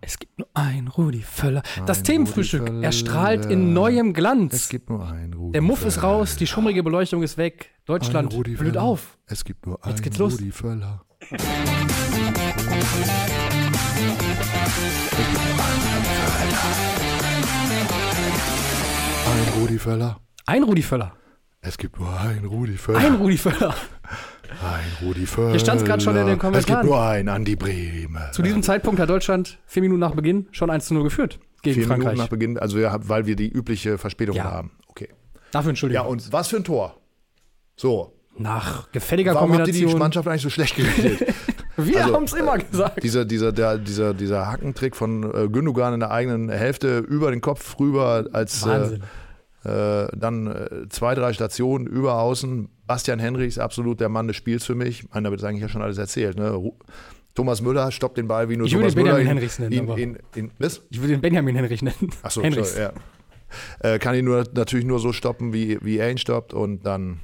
Es 0.00 0.18
gibt 0.18 0.38
nur 0.38 0.48
ein 0.54 0.86
Rudi 0.88 1.22
Völler. 1.22 1.62
Das 1.86 1.98
Ein 1.98 2.04
Themenfrühstück 2.04 2.68
Rudi 2.68 2.84
erstrahlt 2.84 3.44
in 3.46 3.50
Völler. 3.50 3.72
neuem 3.72 4.08
Es 4.08 4.14
Glanz. 4.14 4.68
gibt 4.68 4.88
nur 4.88 5.04
ein 5.06 5.32
Rudi 5.32 5.52
Der 5.52 5.62
Muff 5.62 5.84
ist 5.84 5.94
Völler. 5.96 6.06
raus, 6.08 6.36
die 6.36 6.46
schummrige 6.46 6.82
Beleuchtung 6.82 7.22
ist 7.22 7.36
weg. 7.36 7.70
Deutschland 7.84 8.30
blüht 8.30 8.58
Völler. 8.58 8.82
auf. 8.82 9.18
Es 9.26 9.44
gibt 9.44 9.66
nur 9.66 9.78
Jetzt 9.84 9.98
ein 9.98 10.02
geht's 10.02 10.18
los. 10.18 10.34
Rudi 10.34 10.52
Völler. 10.52 11.04
Ein 19.26 19.60
Rudi 19.60 19.78
Völler. 19.78 20.20
Ein 20.46 20.62
Rudi 20.62 20.82
Völler. 20.82 21.12
Es 21.66 21.78
gibt 21.78 21.98
nur 21.98 22.08
ein 22.20 22.44
Rudi 22.44 22.76
Völler. 22.76 22.98
Ein 22.98 23.14
Rudi 23.14 23.38
Völler. 23.38 23.74
Ein 24.62 25.06
Rudi 25.06 25.26
Völler. 25.26 25.50
Hier 25.50 25.58
stand's 25.60 25.82
grad 25.84 26.02
schon 26.02 26.14
in 26.16 26.26
den 26.26 26.34
Es 26.34 26.38
Kommentaren. 26.40 26.80
gibt 26.82 26.84
nur 26.84 27.02
ein 27.02 27.28
Andi 27.28 27.56
Brehme. 27.56 28.28
Zu 28.32 28.42
diesem 28.42 28.62
Zeitpunkt 28.62 29.00
hat 29.00 29.08
Deutschland 29.08 29.58
vier 29.66 29.82
Minuten 29.82 30.00
nach 30.00 30.14
Beginn 30.14 30.46
schon 30.52 30.70
1 30.70 30.84
zu 30.86 30.94
0 30.94 31.02
geführt 31.04 31.40
gegen 31.62 31.74
Vier 31.76 31.86
Frankreich. 31.86 32.08
Minuten 32.12 32.18
nach 32.22 32.28
Beginn, 32.28 32.58
also 32.58 32.78
ja, 32.78 32.96
weil 33.08 33.26
wir 33.26 33.34
die 33.36 33.48
übliche 33.48 33.96
Verspätung 33.98 34.36
Ja. 34.36 34.44
haben. 34.44 34.72
Okay. 34.86 35.08
Dafür 35.50 35.68
Ja, 35.68 35.70
Entschuldigung. 35.70 36.06
und 36.06 36.32
was 36.32 36.48
für 36.48 36.56
ein 36.56 36.64
Tor. 36.64 36.94
So, 37.76 38.12
Nach 38.36 38.92
gefälliger 38.92 39.34
warum 39.34 39.52
habt 39.54 39.60
ihr 39.60 39.72
die 39.72 39.72
Kombination. 39.80 39.98
Mannschaft 39.98 40.28
eigentlich 40.28 40.42
so 40.42 40.50
schlecht 40.50 40.76
geredet? 40.76 41.34
Wir 41.76 42.02
Also, 42.02 42.14
haben 42.14 42.24
es 42.24 42.32
immer 42.34 42.58
gesagt. 42.58 43.02
dieser, 43.02 43.24
dieser, 43.24 43.50
der, 43.50 43.78
dieser, 43.78 44.14
dieser 44.14 44.46
Hackentrick 44.46 44.94
von 44.94 45.24
äh, 45.34 45.48
Gündogan 45.48 45.94
in 45.94 46.00
der 46.00 46.12
eigenen 46.12 46.48
Hälfte 46.50 46.98
über 46.98 47.30
den 47.32 47.40
Kopf 47.40 47.80
rüber, 47.80 48.26
als 48.32 48.62
äh, 48.64 48.66
Wahnsinn. 48.68 49.00
äh, 49.00 49.04
dann 49.68 50.46
äh, 50.46 50.88
zwei, 50.90 51.14
drei 51.14 51.32
Stationen 51.32 51.86
über 51.86 52.18
außen. 52.18 52.68
Bastian 52.86 53.18
Henrichs, 53.18 53.58
absolut 53.58 54.00
der 54.00 54.08
Mann 54.10 54.26
des 54.28 54.36
Spiels 54.36 54.64
für 54.66 54.74
mich. 54.74 55.04
Ich 55.04 55.10
meine, 55.10 55.24
damit 55.24 55.40
ist 55.40 55.44
eigentlich 55.44 55.62
ja 55.62 55.68
schon 55.68 55.82
alles 55.82 55.96
erzählt. 55.98 56.36
Ne? 56.36 56.60
Thomas 57.34 57.62
Müller 57.62 57.90
stoppt 57.90 58.18
den 58.18 58.28
Ball 58.28 58.48
wie 58.48 58.56
nur 58.56 58.66
Ich 58.66 58.74
würde 58.74 58.88
Thomas 58.88 58.94
Müller. 58.96 59.14
Benjamin 59.16 59.42
ihn- 59.42 59.50
nennen, 59.58 59.98
ihn, 59.98 60.16
ihn, 60.16 60.18
ihn, 60.36 60.50
was? 60.58 60.82
Ich 60.90 61.00
würde 61.00 61.14
den 61.14 61.20
Benjamin 61.20 61.56
Henrich 61.56 61.82
nennen. 61.82 62.10
Achso, 62.22 62.42
ja. 62.42 62.92
Äh, 63.80 63.98
kann 63.98 64.14
ihn 64.14 64.24
nur, 64.24 64.44
natürlich 64.52 64.84
nur 64.84 64.98
so 64.98 65.12
stoppen, 65.12 65.52
wie, 65.52 65.78
wie 65.82 65.98
er 65.98 66.10
ihn 66.10 66.18
stoppt 66.18 66.52
und 66.54 66.84
dann 66.84 67.20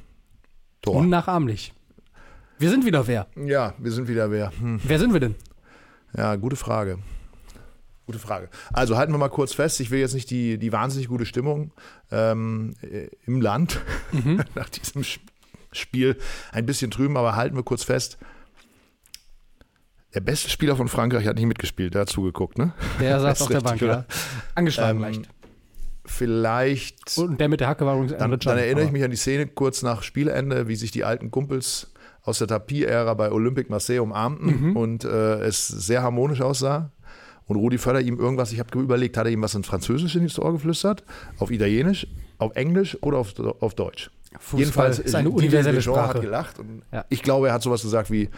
Tor. 0.83 0.97
Unnachahmlich. 0.97 1.75
Wir 2.59 2.71
sind 2.71 2.85
wieder 2.87 3.07
wer? 3.07 3.27
Ja, 3.37 3.75
wir 3.79 3.93
sind 3.93 4.09
wieder 4.09 4.31
wer. 4.31 4.51
Hm. 4.61 4.81
Wer 4.83 4.99
sind 4.99 5.13
wir 5.13 5.21
denn? 5.21 5.35
Ja, 6.17 6.37
gute 6.37 6.57
Frage. 6.57 6.99
Gute 8.11 8.19
Frage. 8.19 8.49
Also 8.73 8.97
halten 8.97 9.13
wir 9.13 9.19
mal 9.19 9.29
kurz 9.29 9.53
fest, 9.55 9.79
ich 9.81 9.91
will 9.91 10.01
jetzt 10.01 10.15
nicht 10.15 10.31
die, 10.31 10.59
die 10.59 10.73
wahnsinnig 10.73 11.09
gute 11.09 11.25
Stimmung 11.27 11.73
ähm, 12.11 12.75
äh, 12.83 13.09
im 13.27 13.41
Land 13.41 13.81
Mhm. 14.13 14.43
nach 14.55 14.69
diesem 14.69 15.03
Sp- 15.07 15.27
Spiel 15.73 16.17
ein 16.51 16.67
bisschen 16.67 16.91
trüben, 16.91 17.17
aber 17.17 17.37
halten 17.37 17.55
wir 17.55 17.63
kurz 17.63 17.85
fest. 17.85 18.19
Der 20.15 20.21
beste 20.21 20.51
Spieler 20.51 20.75
von 20.75 20.89
Frankreich 20.89 21.27
hat 21.29 21.37
nicht 21.37 21.47
mitgespielt, 21.47 21.95
der 21.95 22.01
hat 22.03 22.09
zugeguckt, 22.09 22.59
ne? 22.59 22.73
Der 22.99 23.21
saß 23.21 23.43
auf 23.43 23.49
der 23.49 23.61
Bank, 23.61 23.81
oder? 23.81 23.93
ja. 23.93 24.05
Angeschlagen 24.57 24.99
Ähm, 24.99 25.03
leicht. 25.05 25.29
Vielleicht. 26.05 27.17
Und 27.19 27.39
der 27.41 27.49
mit 27.49 27.61
der 27.61 27.69
Hacke 27.69 27.87
war 27.87 27.95
übrigens 27.95 28.17
Dann, 28.19 28.37
dann 28.37 28.59
erinnere 28.59 28.83
ich 28.83 28.89
aber- 28.89 28.93
mich 28.93 29.05
an 29.05 29.11
die 29.13 29.17
Szene 29.17 29.47
kurz 29.47 29.83
nach 29.83 30.03
Spielende, 30.03 30.67
wie 30.67 30.75
sich 30.75 30.91
die 30.91 31.05
alten 31.05 31.31
Kumpels 31.31 31.93
aus 32.23 32.39
der 32.39 32.49
Tapie-Ära 32.49 33.15
bei 33.15 33.31
Olympique 33.31 33.71
Marseille 33.71 34.01
umarmten 34.03 34.71
Mhm. 34.71 34.77
und 34.77 35.05
äh, 35.05 35.41
es 35.45 35.69
sehr 35.69 36.03
harmonisch 36.03 36.41
aussah. 36.41 36.91
Und 37.51 37.57
Rudi 37.57 37.79
Völler 37.79 38.01
ihm 38.01 38.17
irgendwas, 38.17 38.53
ich 38.53 38.61
habe 38.61 38.79
überlegt, 38.79 39.17
hat 39.17 39.27
er 39.27 39.33
ihm 39.33 39.43
was 39.43 39.57
in 39.57 39.65
Französisch 39.65 40.15
ins 40.15 40.39
Ohr 40.39 40.53
geflüstert, 40.53 41.03
auf 41.41 41.51
Italienisch, 41.51 42.07
auf 42.39 42.55
Englisch 42.55 42.97
oder 43.03 43.19
auf, 43.19 43.35
auf 43.59 43.75
Deutsch. 43.75 44.09
Fußball 44.39 44.91
ist 44.91 45.17
eine 45.17 45.31
universelle 45.31 45.79
Deschamps 45.79 45.99
hat 45.99 46.11
Sprache. 46.11 46.21
gelacht 46.21 46.59
und 46.61 46.83
Ja. 46.93 47.05
ich 47.09 47.25
glaube, 47.25 47.49
er 47.49 47.55
hat 47.55 47.63
sowas 47.63 47.83
gesagt 47.83 48.09
wie, 48.13 48.31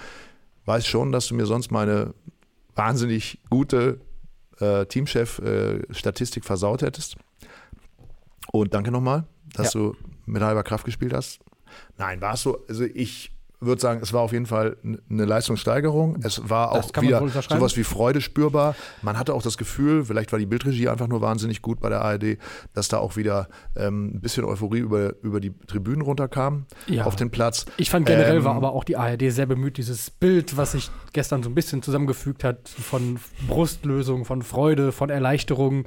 weiß 0.65 0.87
schon, 0.87 1.13
dass 1.13 1.27
du 1.27 1.35
mir 1.35 1.45
sonst 1.45 1.71
meine 1.71 2.15
wahnsinnig 2.75 3.39
gute 3.51 4.01
äh, 4.61 4.87
Teamchef-Statistik 4.87 6.47
versaut 6.47 6.81
hättest. 6.81 7.17
Und 8.51 8.73
danke 8.73 8.91
nochmal, 8.91 9.25
dass 9.53 9.73
du 9.73 9.95
mit 10.25 10.41
halber 10.41 10.63
Kraft 10.63 10.87
gespielt 10.87 11.13
hast. 11.13 11.41
Nein, 11.99 12.23
war 12.23 12.33
es 12.33 12.41
so, 12.45 12.65
also 12.67 12.85
ich 12.85 13.31
würde 13.65 13.81
sagen, 13.81 14.01
es 14.03 14.13
war 14.13 14.21
auf 14.23 14.33
jeden 14.33 14.47
Fall 14.47 14.77
eine 15.09 15.25
Leistungssteigerung. 15.25 16.19
Es 16.23 16.49
war 16.49 16.73
auch 16.73 16.91
wieder 17.01 17.21
sowas 17.29 17.77
wie 17.77 17.85
Freude 17.85 18.21
spürbar. 18.21 18.75
Man 19.03 19.19
hatte 19.19 19.35
auch 19.35 19.43
das 19.43 19.57
Gefühl, 19.57 20.05
vielleicht 20.05 20.33
war 20.33 20.39
die 20.39 20.47
Bildregie 20.47 20.89
einfach 20.89 21.09
nur 21.09 21.21
wahnsinnig 21.21 21.63
gut 21.63 21.81
bei 21.81 21.89
der 21.89 22.03
ARD, 22.03 22.39
dass 22.75 22.89
da 22.89 22.99
auch 22.99 23.17
wieder 23.17 23.49
ähm, 23.77 24.13
ein 24.15 24.21
bisschen 24.21 24.45
Euphorie 24.45 24.81
über, 24.81 25.15
über 25.23 25.41
die 25.41 25.53
Tribünen 25.67 26.03
runterkam 26.03 26.67
Ja. 26.87 27.05
auf 27.05 27.17
den 27.17 27.31
Platz. 27.31 27.67
Ich 27.77 27.91
fand 27.91 28.07
generell 28.07 28.39
Ähm, 28.39 28.45
war 28.45 28.55
aber 28.55 28.73
auch 28.73 28.85
die 28.85 28.97
ARD 28.97 29.31
sehr 29.33 29.47
bemüht, 29.47 29.77
dieses 29.77 30.11
Bild, 30.11 30.57
was 30.57 30.73
sich 30.73 30.91
gestern 31.13 31.43
so 31.43 31.49
ein 31.51 31.55
bisschen 31.55 31.83
zusammengefügt 31.83 32.45
hat, 32.45 32.69
von 32.69 33.19
Brustlösung, 33.47 34.25
von 34.25 34.43
Freude, 34.43 34.93
von 34.93 35.11
Erleichterung 35.11 35.85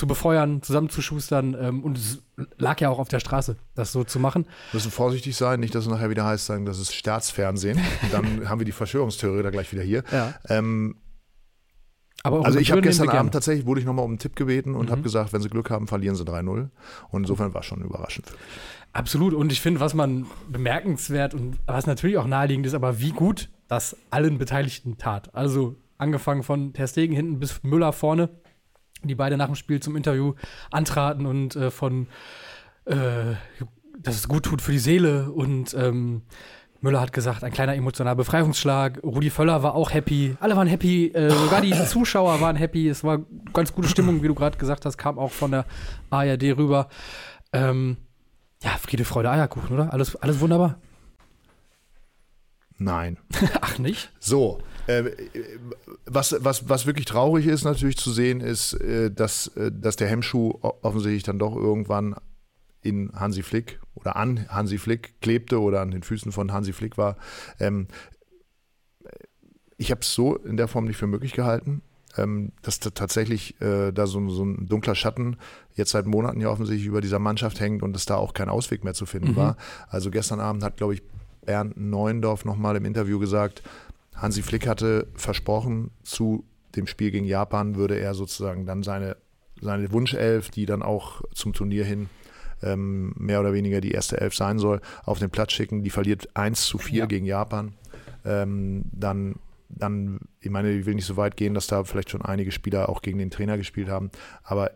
zu 0.00 0.06
befeuern, 0.06 0.62
zusammenzuschustern. 0.62 1.54
Ähm, 1.60 1.84
und 1.84 1.98
es 1.98 2.22
lag 2.56 2.80
ja 2.80 2.88
auch 2.88 2.98
auf 2.98 3.08
der 3.08 3.20
Straße, 3.20 3.56
das 3.74 3.92
so 3.92 4.02
zu 4.02 4.18
machen. 4.18 4.46
müssen 4.72 4.90
vorsichtig 4.90 5.36
sein, 5.36 5.60
nicht, 5.60 5.74
dass 5.74 5.84
es 5.84 5.90
nachher 5.90 6.08
wieder 6.08 6.24
heißt, 6.24 6.46
sagen, 6.46 6.64
das 6.64 6.78
ist 6.78 6.94
Staatsfernsehen. 6.94 7.78
Und 8.02 8.12
dann 8.12 8.48
haben 8.48 8.58
wir 8.60 8.64
die 8.64 8.72
Verschwörungstheorie 8.72 9.42
da 9.42 9.50
gleich 9.50 9.70
wieder 9.72 9.82
hier. 9.82 10.02
Ja. 10.10 10.34
Ähm, 10.48 10.96
also 12.22 12.58
ich 12.58 12.70
habe 12.70 12.80
gestern 12.80 13.08
wir 13.08 13.14
Abend 13.14 13.32
tatsächlich, 13.32 13.66
wurde 13.66 13.80
ich 13.80 13.86
nochmal 13.86 14.04
um 14.06 14.12
einen 14.12 14.18
Tipp 14.18 14.36
gebeten 14.36 14.74
und 14.74 14.86
Mhm. 14.86 14.90
habe 14.90 15.02
gesagt, 15.02 15.32
wenn 15.34 15.42
sie 15.42 15.48
Glück 15.50 15.70
haben, 15.70 15.86
verlieren 15.86 16.16
sie 16.16 16.24
3-0. 16.24 16.70
Und 17.10 17.22
insofern 17.22 17.52
war 17.52 17.60
es 17.60 17.66
schon 17.66 17.82
überraschend 17.82 18.26
für 18.28 18.34
mich. 18.36 18.42
Absolut. 18.92 19.34
Und 19.34 19.52
ich 19.52 19.60
finde, 19.60 19.80
was 19.80 19.92
man 19.94 20.26
bemerkenswert 20.48 21.34
und 21.34 21.58
was 21.66 21.86
natürlich 21.86 22.16
auch 22.16 22.26
naheliegend 22.26 22.66
ist, 22.66 22.74
aber 22.74 23.00
wie 23.00 23.12
gut 23.12 23.50
das 23.68 23.96
allen 24.10 24.38
Beteiligten 24.38 24.96
tat. 24.98 25.34
Also 25.34 25.76
angefangen 25.98 26.42
von 26.42 26.72
Ter 26.72 26.88
Stegen 26.88 27.14
hinten 27.14 27.38
bis 27.38 27.62
Müller 27.62 27.92
vorne, 27.92 28.30
die 29.02 29.14
beide 29.14 29.36
nach 29.36 29.46
dem 29.46 29.54
Spiel 29.54 29.80
zum 29.80 29.96
Interview 29.96 30.34
antraten 30.70 31.26
und 31.26 31.56
äh, 31.56 31.70
von, 31.70 32.06
äh, 32.84 33.34
dass 33.98 34.16
es 34.16 34.28
gut 34.28 34.44
tut 34.44 34.62
für 34.62 34.72
die 34.72 34.78
Seele 34.78 35.30
und 35.30 35.74
ähm, 35.74 36.22
Müller 36.82 37.00
hat 37.00 37.12
gesagt, 37.12 37.44
ein 37.44 37.52
kleiner 37.52 37.74
emotionaler 37.74 38.16
Befreiungsschlag. 38.16 39.02
Rudi 39.02 39.28
Völler 39.28 39.62
war 39.62 39.74
auch 39.74 39.92
happy. 39.92 40.36
Alle 40.40 40.56
waren 40.56 40.66
happy. 40.66 41.08
Äh, 41.08 41.30
sogar 41.30 41.60
die 41.60 41.72
Zuschauer 41.86 42.40
waren 42.40 42.56
happy. 42.56 42.88
Es 42.88 43.04
war 43.04 43.20
ganz 43.52 43.74
gute 43.74 43.88
Stimmung, 43.88 44.22
wie 44.22 44.28
du 44.28 44.34
gerade 44.34 44.56
gesagt 44.56 44.86
hast, 44.86 44.96
kam 44.96 45.18
auch 45.18 45.30
von 45.30 45.50
der 45.50 45.66
ARD 46.08 46.56
rüber. 46.56 46.88
Ähm, 47.52 47.98
ja, 48.62 48.70
Friede, 48.70 49.04
Freude, 49.04 49.30
Eierkuchen, 49.30 49.74
oder? 49.74 49.92
Alles, 49.92 50.16
alles 50.16 50.40
wunderbar. 50.40 50.78
Nein. 52.78 53.18
Ach, 53.60 53.78
nicht? 53.78 54.10
So, 54.18 54.60
was, 56.06 56.36
was, 56.40 56.68
was 56.68 56.86
wirklich 56.86 57.06
traurig 57.06 57.46
ist 57.46 57.64
natürlich 57.64 57.96
zu 57.96 58.10
sehen, 58.12 58.40
ist, 58.40 58.74
äh, 58.74 59.10
dass, 59.10 59.48
äh, 59.56 59.70
dass 59.72 59.96
der 59.96 60.08
Hemmschuh 60.08 60.58
offensichtlich 60.60 61.22
dann 61.22 61.38
doch 61.38 61.56
irgendwann 61.56 62.14
in 62.82 63.12
Hansi 63.14 63.42
Flick 63.42 63.78
oder 63.94 64.16
an 64.16 64.48
Hansi 64.48 64.78
Flick 64.78 65.20
klebte 65.20 65.60
oder 65.60 65.80
an 65.80 65.90
den 65.90 66.02
Füßen 66.02 66.32
von 66.32 66.52
Hansi 66.52 66.72
Flick 66.72 66.96
war. 66.96 67.16
Ähm, 67.58 67.88
ich 69.76 69.90
habe 69.90 70.00
es 70.02 70.12
so 70.12 70.36
in 70.36 70.56
der 70.56 70.68
Form 70.68 70.84
nicht 70.84 70.96
für 70.96 71.06
möglich 71.06 71.32
gehalten, 71.32 71.82
ähm, 72.16 72.52
dass 72.62 72.80
da 72.80 72.90
tatsächlich 72.90 73.60
äh, 73.60 73.92
da 73.92 74.06
so, 74.06 74.28
so 74.28 74.44
ein 74.44 74.66
dunkler 74.68 74.94
Schatten 74.94 75.36
jetzt 75.74 75.90
seit 75.90 76.06
Monaten 76.06 76.40
ja 76.40 76.48
offensichtlich 76.48 76.86
über 76.86 77.00
dieser 77.00 77.18
Mannschaft 77.18 77.60
hängt 77.60 77.82
und 77.82 77.92
dass 77.92 78.04
da 78.04 78.16
auch 78.16 78.34
kein 78.34 78.48
Ausweg 78.48 78.84
mehr 78.84 78.94
zu 78.94 79.06
finden 79.06 79.32
Mhm. 79.32 79.36
war. 79.36 79.56
Also 79.88 80.10
gestern 80.10 80.40
Abend 80.40 80.62
hat, 80.62 80.76
glaube 80.76 80.94
ich, 80.94 81.02
Bernd 81.46 81.76
Neuendorf 81.76 82.44
nochmal 82.44 82.76
im 82.76 82.84
Interview 82.84 83.18
gesagt, 83.18 83.62
Hansi 84.14 84.42
Flick 84.42 84.66
hatte 84.66 85.08
versprochen, 85.14 85.90
zu 86.02 86.44
dem 86.76 86.86
Spiel 86.86 87.10
gegen 87.10 87.24
Japan 87.24 87.74
würde 87.76 87.98
er 87.98 88.14
sozusagen 88.14 88.66
dann 88.66 88.82
seine, 88.82 89.16
seine 89.60 89.90
Wunschelf, 89.92 90.50
die 90.50 90.66
dann 90.66 90.82
auch 90.82 91.22
zum 91.34 91.52
Turnier 91.52 91.84
hin 91.84 92.08
ähm, 92.62 93.14
mehr 93.16 93.40
oder 93.40 93.52
weniger 93.52 93.80
die 93.80 93.90
erste 93.92 94.20
Elf 94.20 94.34
sein 94.34 94.58
soll, 94.58 94.80
auf 95.04 95.18
den 95.18 95.30
Platz 95.30 95.52
schicken. 95.52 95.82
Die 95.82 95.90
verliert 95.90 96.28
1 96.34 96.62
zu 96.66 96.78
4 96.78 96.98
Ja. 97.00 97.06
gegen 97.06 97.24
Japan. 97.24 97.72
Ähm, 98.24 98.84
dann, 98.92 99.36
dann, 99.70 100.20
ich 100.40 100.50
meine, 100.50 100.70
ich 100.72 100.84
will 100.86 100.94
nicht 100.94 101.06
so 101.06 101.16
weit 101.16 101.36
gehen, 101.36 101.54
dass 101.54 101.66
da 101.68 101.84
vielleicht 101.84 102.10
schon 102.10 102.22
einige 102.22 102.52
Spieler 102.52 102.88
auch 102.90 103.00
gegen 103.02 103.18
den 103.18 103.30
Trainer 103.30 103.56
gespielt 103.56 103.88
haben, 103.88 104.10
aber 104.42 104.72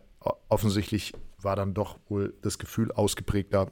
offensichtlich 0.49 1.13
war 1.41 1.55
dann 1.55 1.75
doch 1.75 1.99
wohl 2.09 2.33
das 2.41 2.57
Gefühl 2.57 2.91
ausgeprägter, 2.91 3.71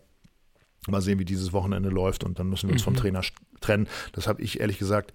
Mal 0.89 0.99
sehen, 1.01 1.17
wie 1.17 1.23
dieses 1.25 1.53
Wochenende 1.53 1.87
läuft 1.87 2.25
und 2.25 2.39
dann 2.39 2.49
müssen 2.49 2.67
wir 2.67 2.73
uns 2.73 2.83
vom 2.83 2.91
Mhm. 2.93 2.97
Trainer 2.97 3.21
st- 3.21 3.31
trennen. 3.61 3.87
Das 4.11 4.27
habe 4.27 4.41
ich 4.41 4.59
ehrlich 4.59 4.77
gesagt 4.79 5.13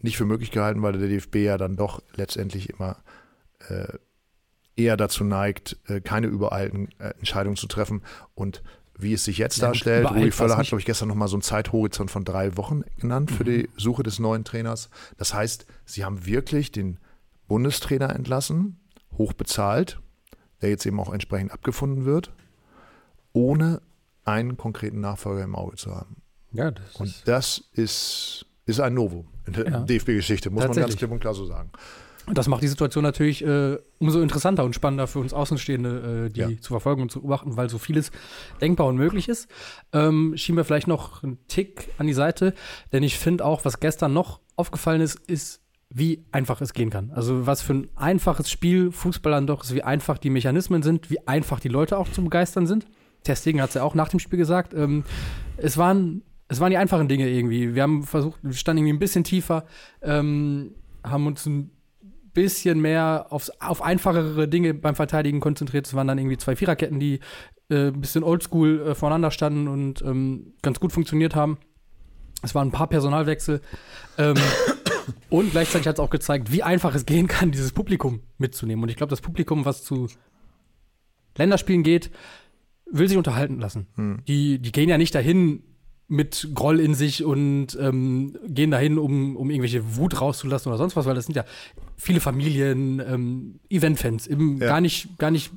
nicht 0.00 0.16
für 0.16 0.24
möglich 0.24 0.50
gehalten, 0.50 0.82
weil 0.82 0.92
der 0.92 1.08
DFB 1.08 1.36
ja 1.36 1.56
dann 1.58 1.76
doch 1.76 2.02
letztendlich 2.14 2.70
immer 2.70 2.96
äh, 3.68 3.86
eher 4.76 4.96
dazu 4.96 5.24
neigt, 5.24 5.76
äh, 5.86 6.00
keine 6.00 6.26
übereilten 6.28 6.88
äh, 6.98 7.10
Entscheidungen 7.18 7.56
zu 7.56 7.66
treffen. 7.66 8.02
Und 8.34 8.62
wie 8.98 9.12
es 9.12 9.24
sich 9.24 9.38
jetzt 9.38 9.58
Ja, 9.58 9.68
darstellt, 9.68 10.04
war's 10.04 10.34
Völler 10.34 10.56
hat, 10.56 10.66
glaube 10.66 10.80
ich, 10.80 10.86
gestern 10.86 11.08
nochmal 11.08 11.28
so 11.28 11.36
einen 11.36 11.42
Zeithorizont 11.42 12.10
von 12.10 12.24
drei 12.24 12.56
Wochen 12.56 12.82
genannt 12.98 13.30
für 13.30 13.44
Mhm. 13.44 13.46
die 13.48 13.68
Suche 13.76 14.02
des 14.02 14.18
neuen 14.18 14.44
Trainers. 14.44 14.90
Das 15.16 15.34
heißt, 15.34 15.66
sie 15.84 16.04
haben 16.04 16.26
wirklich 16.26 16.72
den 16.72 16.98
Bundestrainer 17.46 18.14
entlassen, 18.14 18.78
hoch 19.16 19.32
bezahlt, 19.32 20.00
der 20.62 20.70
jetzt 20.70 20.84
eben 20.84 20.98
auch 21.00 21.12
entsprechend 21.12 21.52
abgefunden 21.52 22.04
wird, 22.04 22.32
ohne 23.32 23.80
einen 24.24 24.56
konkreten 24.56 25.00
Nachfolger 25.00 25.44
im 25.44 25.54
Auge 25.54 25.76
zu 25.76 25.94
haben. 25.94 26.16
Ja, 26.52 26.70
das 26.70 26.96
Und 26.96 27.22
das 27.26 27.64
ist, 27.72 28.46
ist 28.68 28.80
ein 28.80 28.94
Novum 28.94 29.26
in 29.46 29.52
der 29.54 29.68
Ja. 29.68 29.80
DFB-Geschichte, 29.80 30.50
muss 30.50 30.66
man 30.66 30.76
ganz 30.76 30.96
klipp 30.96 31.10
und 31.10 31.20
klar 31.20 31.34
so 31.34 31.44
sagen. 31.44 31.70
Und 32.26 32.36
das 32.36 32.46
macht 32.46 32.62
die 32.62 32.68
Situation 32.68 33.02
natürlich 33.04 33.42
äh, 33.42 33.78
umso 33.98 34.20
interessanter 34.20 34.62
und 34.64 34.74
spannender 34.74 35.06
für 35.06 35.18
uns 35.18 35.32
Außenstehende, 35.32 36.26
äh, 36.26 36.30
die 36.30 36.40
Ja. 36.40 36.48
zu 36.60 36.74
verfolgen 36.74 37.00
und 37.00 37.10
zu 37.10 37.20
beobachten, 37.20 37.56
weil 37.56 37.70
so 37.70 37.78
vieles 37.78 38.10
denkbar 38.60 38.86
und 38.86 38.96
möglich 38.96 39.30
ist. 39.30 39.48
Ähm, 39.94 40.34
schieben 40.36 40.58
wir 40.58 40.64
vielleicht 40.64 40.88
noch 40.88 41.22
einen 41.22 41.38
Tick 41.48 41.88
an 41.96 42.06
die 42.06 42.12
Seite, 42.12 42.52
denn 42.92 43.02
ich 43.02 43.18
finde 43.18 43.46
auch, 43.46 43.64
was 43.64 43.80
gestern 43.80 44.12
noch 44.12 44.40
aufgefallen 44.56 45.00
ist, 45.00 45.18
ist, 45.26 45.62
wie 45.88 46.22
einfach 46.30 46.60
es 46.60 46.74
gehen 46.74 46.90
kann. 46.90 47.12
Also 47.14 47.46
was 47.46 47.62
für 47.62 47.72
ein 47.72 47.88
einfaches 47.96 48.50
Spiel 48.50 48.92
Fußball 48.92 49.32
dann 49.32 49.46
doch 49.46 49.64
ist, 49.64 49.74
wie 49.74 49.82
einfach 49.82 50.18
die 50.18 50.28
Mechanismen 50.28 50.82
sind, 50.82 51.10
wie 51.10 51.26
einfach 51.26 51.60
die 51.60 51.68
Leute 51.68 51.96
auch 51.96 52.10
zu 52.12 52.22
begeistern 52.22 52.66
sind. 52.66 52.86
Testegen 53.24 53.62
hat 53.62 53.70
es 53.70 53.74
ja 53.76 53.84
auch 53.84 53.94
nach 53.94 54.08
dem 54.10 54.20
Spiel 54.20 54.38
gesagt. 54.38 54.74
Ähm, 54.74 55.04
es 55.56 55.78
waren 55.78 56.20
es 56.48 56.60
waren 56.60 56.70
die 56.70 56.78
einfachen 56.78 57.08
Dinge 57.08 57.28
irgendwie. 57.28 57.74
Wir 57.74 57.82
haben 57.82 58.02
versucht, 58.02 58.38
wir 58.42 58.54
standen 58.54 58.78
irgendwie 58.78 58.96
ein 58.96 58.98
bisschen 58.98 59.24
tiefer, 59.24 59.66
ähm, 60.02 60.74
haben 61.04 61.26
uns 61.26 61.46
ein 61.46 61.70
bisschen 62.32 62.80
mehr 62.80 63.26
aufs, 63.30 63.50
auf 63.60 63.82
einfachere 63.82 64.48
Dinge 64.48 64.74
beim 64.74 64.94
Verteidigen 64.94 65.40
konzentriert. 65.40 65.86
Es 65.86 65.94
waren 65.94 66.06
dann 66.06 66.18
irgendwie 66.18 66.38
zwei 66.38 66.56
Viererketten, 66.56 66.98
die 66.98 67.20
äh, 67.70 67.88
ein 67.88 68.00
bisschen 68.00 68.24
oldschool 68.24 68.80
äh, 68.80 68.94
voneinander 68.94 69.30
standen 69.30 69.68
und 69.68 70.02
ähm, 70.02 70.54
ganz 70.62 70.80
gut 70.80 70.92
funktioniert 70.92 71.34
haben. 71.34 71.58
Es 72.42 72.54
waren 72.54 72.68
ein 72.68 72.72
paar 72.72 72.86
Personalwechsel. 72.86 73.60
Ähm, 74.16 74.36
und 75.30 75.50
gleichzeitig 75.50 75.86
hat 75.88 75.96
es 75.96 76.00
auch 76.00 76.10
gezeigt, 76.10 76.50
wie 76.50 76.62
einfach 76.62 76.94
es 76.94 77.04
gehen 77.04 77.26
kann, 77.26 77.50
dieses 77.50 77.72
Publikum 77.72 78.20
mitzunehmen. 78.38 78.82
Und 78.82 78.88
ich 78.88 78.96
glaube, 78.96 79.10
das 79.10 79.20
Publikum, 79.20 79.64
was 79.64 79.84
zu 79.84 80.08
Länderspielen 81.36 81.82
geht, 81.82 82.10
will 82.90 83.08
sich 83.08 83.18
unterhalten 83.18 83.60
lassen. 83.60 83.86
Hm. 83.96 84.22
Die, 84.26 84.58
die 84.58 84.72
gehen 84.72 84.88
ja 84.88 84.96
nicht 84.96 85.14
dahin 85.14 85.62
mit 86.08 86.48
Groll 86.54 86.80
in 86.80 86.94
sich 86.94 87.22
und 87.22 87.78
ähm, 87.80 88.36
gehen 88.46 88.70
dahin, 88.70 88.98
um, 88.98 89.36
um 89.36 89.50
irgendwelche 89.50 89.96
Wut 89.96 90.20
rauszulassen 90.20 90.70
oder 90.70 90.78
sonst 90.78 90.96
was, 90.96 91.04
weil 91.04 91.14
das 91.14 91.26
sind 91.26 91.34
ja 91.36 91.44
viele 91.96 92.20
Familien, 92.20 93.00
ähm, 93.06 93.60
Event-Fans, 93.68 94.26
im 94.26 94.58
Ja. 94.58 94.68
gar, 94.68 94.80
nicht, 94.80 95.18
gar 95.18 95.30
nicht 95.30 95.50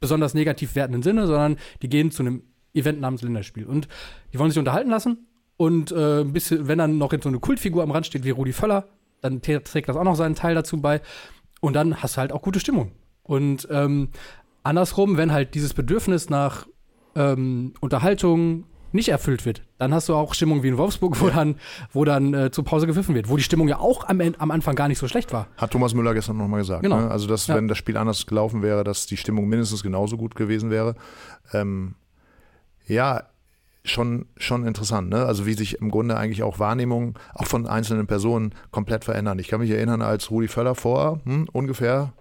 besonders 0.00 0.32
negativ 0.32 0.74
wertenden 0.74 1.02
Sinne, 1.02 1.26
sondern 1.26 1.56
die 1.82 1.88
gehen 1.90 2.10
zu 2.10 2.22
einem 2.22 2.42
Event 2.72 3.00
namens 3.00 3.20
Länderspiel. 3.22 3.66
Und 3.66 3.86
die 4.32 4.38
wollen 4.38 4.50
sich 4.50 4.58
unterhalten 4.58 4.90
lassen 4.90 5.26
und 5.58 5.92
äh, 5.92 6.20
ein 6.22 6.32
bisschen, 6.32 6.68
wenn 6.68 6.78
dann 6.78 6.96
noch 6.96 7.12
jetzt 7.12 7.24
so 7.24 7.28
eine 7.28 7.38
Kultfigur 7.40 7.82
am 7.82 7.90
Rand 7.90 8.06
steht 8.06 8.24
wie 8.24 8.30
Rudi 8.30 8.52
Völler, 8.52 8.88
dann 9.20 9.42
trägt 9.42 9.88
das 9.88 9.96
auch 9.96 10.04
noch 10.04 10.16
seinen 10.16 10.36
Teil 10.36 10.54
dazu 10.54 10.80
bei. 10.80 11.02
Und 11.60 11.74
dann 11.74 12.00
hast 12.02 12.16
du 12.16 12.20
halt 12.20 12.32
auch 12.32 12.40
gute 12.40 12.60
Stimmung. 12.60 12.92
Und 13.24 13.68
ähm, 13.70 14.08
andersrum, 14.62 15.16
wenn 15.16 15.32
halt 15.32 15.54
dieses 15.54 15.74
Bedürfnis 15.74 16.30
nach 16.30 16.66
ähm, 17.16 17.74
Unterhaltung 17.80 18.64
nicht 18.92 19.08
erfüllt 19.10 19.44
wird, 19.44 19.62
dann 19.78 19.92
hast 19.92 20.08
du 20.08 20.14
auch 20.14 20.34
Stimmung 20.34 20.62
wie 20.62 20.68
in 20.68 20.78
Wolfsburg, 20.78 21.20
wo 21.20 21.28
dann, 21.28 21.56
wo 21.92 22.04
dann 22.04 22.32
äh, 22.34 22.50
zur 22.50 22.64
Pause 22.64 22.86
gepfiffen 22.86 23.14
wird, 23.14 23.28
wo 23.28 23.36
die 23.36 23.42
Stimmung 23.42 23.68
ja 23.68 23.78
auch 23.78 24.08
am, 24.08 24.20
am 24.38 24.50
Anfang 24.50 24.74
gar 24.76 24.88
nicht 24.88 24.98
so 24.98 25.08
schlecht 25.08 25.32
war. 25.32 25.46
Hat 25.56 25.70
Thomas 25.72 25.94
Müller 25.94 26.14
gestern 26.14 26.36
nochmal 26.38 26.60
gesagt. 26.60 26.82
Genau. 26.82 27.00
Ne? 27.00 27.10
Also, 27.10 27.26
dass, 27.26 27.46
Ja. 27.46 27.56
wenn 27.56 27.68
das 27.68 27.76
Spiel 27.78 27.96
anders 27.96 28.26
gelaufen 28.26 28.62
wäre, 28.62 28.84
dass 28.84 29.06
die 29.06 29.16
Stimmung 29.16 29.46
mindestens 29.48 29.82
genauso 29.82 30.16
gut 30.16 30.34
gewesen 30.34 30.70
wäre. 30.70 30.94
Ähm, 31.52 31.94
ja, 32.86 33.24
schon, 33.84 34.26
schon 34.36 34.66
interessant. 34.66 35.10
Ne? 35.10 35.24
Also, 35.24 35.46
wie 35.46 35.54
sich 35.54 35.80
im 35.80 35.90
Grunde 35.90 36.16
eigentlich 36.16 36.42
auch 36.42 36.58
Wahrnehmungen 36.58 37.14
auch 37.34 37.46
von 37.46 37.66
einzelnen 37.66 38.06
Personen 38.06 38.54
komplett 38.70 39.04
verändern. 39.04 39.38
Ich 39.38 39.48
kann 39.48 39.60
mich 39.60 39.70
erinnern, 39.70 40.02
als 40.02 40.30
Rudi 40.30 40.48
Völler 40.48 40.74
vor 40.74 41.20
hm, 41.24 41.48
ungefähr 41.52 42.12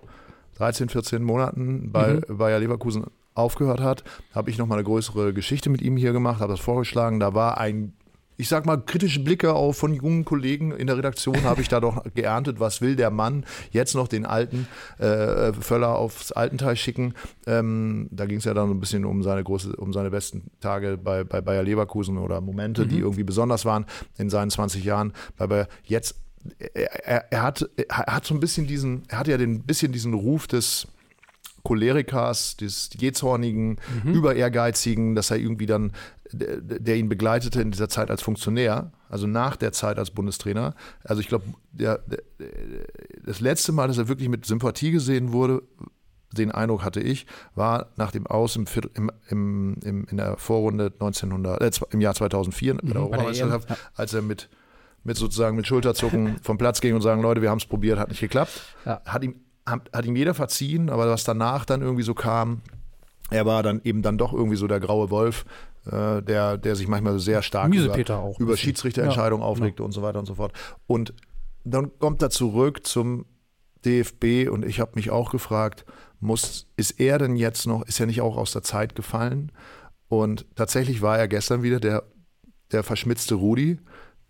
13, 0.56 0.90
14 0.90 1.24
Monaten 1.24 1.92
bei 1.92 2.16
Mhm. 2.28 2.38
Bayer 2.38 2.60
Leverkusen 2.60 3.06
aufgehört 3.38 3.82
hat, 3.82 4.04
habe 4.34 4.50
ich 4.50 4.58
nochmal 4.58 4.78
eine 4.78 4.86
größere 4.86 5.34
Geschichte 5.34 5.70
mit 5.70 5.82
ihm 5.82 5.98
hier 5.98 6.14
gemacht, 6.14 6.42
habe 6.42 6.54
das 6.54 6.60
vorgeschlagen. 6.60 7.20
Da 7.20 7.34
war 7.34 7.58
ein, 7.58 7.94
ich 8.36 8.50
sag 8.50 8.66
mal, 8.66 8.78
kritische 8.78 9.20
Blicke 9.20 9.54
auf 9.54 9.78
von 9.78 9.94
jungen 9.94 10.26
Kollegen 10.26 10.72
in 10.72 10.88
der 10.88 10.98
Redaktion 10.98 11.44
habe 11.44 11.62
ich 11.62 11.70
da 11.70 11.80
doch 11.80 12.04
geerntet. 12.16 12.60
Was 12.60 12.82
will 12.82 12.96
der 12.96 13.12
Mann 13.12 13.46
jetzt 13.72 13.96
noch 13.96 14.08
den 14.08 14.26
alten 14.26 14.68
äh, 15.00 15.54
Völler 15.54 15.96
aufs 15.96 16.32
Altenteil 16.32 16.76
schicken? 16.76 17.14
Ähm, 17.46 18.08
da 18.12 18.26
ging 18.26 18.38
es 18.38 18.46
ja 18.46 18.54
dann 18.54 18.68
so 18.68 18.74
ein 18.74 18.80
bisschen 18.80 19.06
um 19.06 19.24
seine 19.24 19.44
große, 19.44 19.76
um 19.76 19.94
seine 19.94 20.12
besten 20.12 20.52
Tage 20.60 20.98
bei, 20.98 21.24
bei 21.24 21.42
Bayer 21.42 21.64
Leverkusen 21.64 22.18
oder 22.18 22.42
Momente, 22.42 22.88
die 22.88 23.00
irgendwie 23.00 23.24
besonders 23.24 23.66
waren 23.66 23.86
in 24.18 24.30
seinen 24.30 24.50
20 24.50 24.84
Jahren. 24.84 25.14
Bayer 25.38 25.68
jetzt 25.84 26.16
er, 26.74 27.06
er, 27.06 27.32
er, 27.32 27.42
hat, 27.42 27.70
er 27.78 28.06
hat 28.06 28.26
so 28.26 28.34
ein 28.34 28.40
bisschen 28.40 28.68
diesen, 28.68 29.04
er 29.10 29.20
hat 29.20 29.28
ja 29.28 29.38
den 29.38 29.64
bisschen 29.64 29.92
diesen 29.92 30.14
Ruf 30.14 30.48
des 30.48 30.88
Cholerikers, 31.68 32.56
des 32.56 32.90
jähzornigen, 32.98 33.78
über 34.06 34.36
ehrgeizigen, 34.36 35.16
dass 35.16 35.32
er 35.32 35.38
irgendwie 35.38 35.66
dann, 35.66 35.92
der, 36.32 36.62
der 36.62 36.96
ihn 36.96 37.10
begleitete 37.10 37.62
in 37.62 37.72
dieser 37.72 37.90
Zeit 37.90 38.10
als 38.10 38.22
Funktionär, 38.22 38.92
also 39.10 39.28
nach 39.28 39.58
der 39.58 39.74
Zeit 39.74 40.00
als 40.00 40.12
Bundestrainer. 40.12 40.76
Also 41.04 41.20
ich 41.20 41.28
glaube, 41.28 41.44
das 43.26 43.40
letzte 43.42 43.72
Mal, 43.74 43.88
dass 43.88 43.98
er 43.98 44.08
wirklich 44.08 44.30
mit 44.30 44.46
Sympathie 44.46 44.92
gesehen 44.92 45.34
wurde, 45.34 45.62
den 46.32 46.52
Eindruck 46.52 46.84
hatte 46.84 47.02
ich, 47.02 47.26
war 47.56 47.88
nach 47.98 48.12
dem 48.12 48.28
Aus 48.28 48.56
im, 48.56 48.66
Viertel- 48.68 48.92
im, 48.96 49.12
im, 49.30 49.76
im, 49.84 50.06
in 50.10 50.18
der 50.18 50.38
Vorrunde 50.38 50.92
1900, 50.94 51.62
äh, 51.62 51.72
im 51.92 52.02
Jahr 52.02 52.16
2004 52.16 52.76
bei 52.76 52.80
der 52.82 52.88
bei 52.88 52.94
der 52.94 53.02
Europameisterschaft, 53.02 53.68
als 53.96 54.14
er 54.14 54.22
mit, 54.22 54.50
mit 55.04 55.18
sozusagen 55.18 55.56
mit 55.56 55.68
Schulterzucken 55.68 56.38
vom 56.44 56.58
Platz 56.58 56.82
ging 56.82 56.96
und 56.96 57.02
sagen, 57.02 57.22
Leute, 57.22 57.42
wir 57.42 57.50
haben 57.50 57.60
es 57.60 57.66
probiert, 57.66 58.00
hat 58.00 58.10
nicht 58.10 58.20
geklappt. 58.20 58.76
Ja. 58.86 59.02
Hat, 59.06 59.24
ihm, 59.24 59.36
hat, 59.68 59.90
hat 59.94 60.06
ihm 60.06 60.16
jeder 60.16 60.34
verziehen, 60.34 60.90
aber 60.90 61.10
was 61.10 61.24
danach 61.24 61.66
dann 61.66 61.82
irgendwie 61.82 62.04
so 62.04 62.14
kam, 62.14 62.62
er 63.30 63.46
war 63.46 63.62
dann 63.64 63.82
eben 63.84 64.02
dann 64.02 64.18
doch 64.18 64.34
irgendwie 64.34 64.56
so 64.56 64.68
der 64.68 64.80
graue 64.80 65.10
Wolf, 65.10 65.46
äh, 65.86 66.22
der, 66.22 66.58
der 66.58 66.76
sich 66.76 66.88
manchmal 66.88 67.20
sehr 67.20 67.42
stark 67.42 67.74
über, 67.74 67.94
ein 67.94 68.00
über 68.00 68.36
bisschen. 68.38 68.58
Schiedsrichterentscheidungen 68.58 69.44
Ja, 69.44 69.50
aufregte 69.50 69.84
und 69.84 69.92
so 69.92 70.02
weiter 70.02 70.20
und 70.20 70.26
so 70.26 70.36
fort. 70.36 70.54
Und 70.88 71.14
dann 71.64 71.92
kommt 72.00 72.22
er 72.22 72.30
zurück 72.30 72.86
zum 72.88 73.26
DFB 73.86 74.50
und 74.50 74.66
ich 74.66 74.80
habe 74.80 74.92
mich 74.96 75.12
auch 75.12 75.32
gefragt, 75.32 75.86
muss, 76.20 76.68
ist 76.78 77.00
er 77.00 77.20
denn 77.20 77.36
jetzt 77.36 77.68
noch, 77.68 77.86
ist 77.86 78.00
er 78.00 78.06
nicht 78.06 78.22
auch 78.22 78.38
aus 78.38 78.52
der 78.52 78.64
Zeit 78.64 78.96
gefallen? 78.96 79.52
Und 80.08 80.46
tatsächlich 80.56 81.02
war 81.02 81.18
er 81.18 81.28
gestern 81.28 81.64
wieder 81.64 81.80
der, 81.80 82.04
der 82.72 82.84
verschmitzte 82.84 83.36
Rudi, 83.36 83.80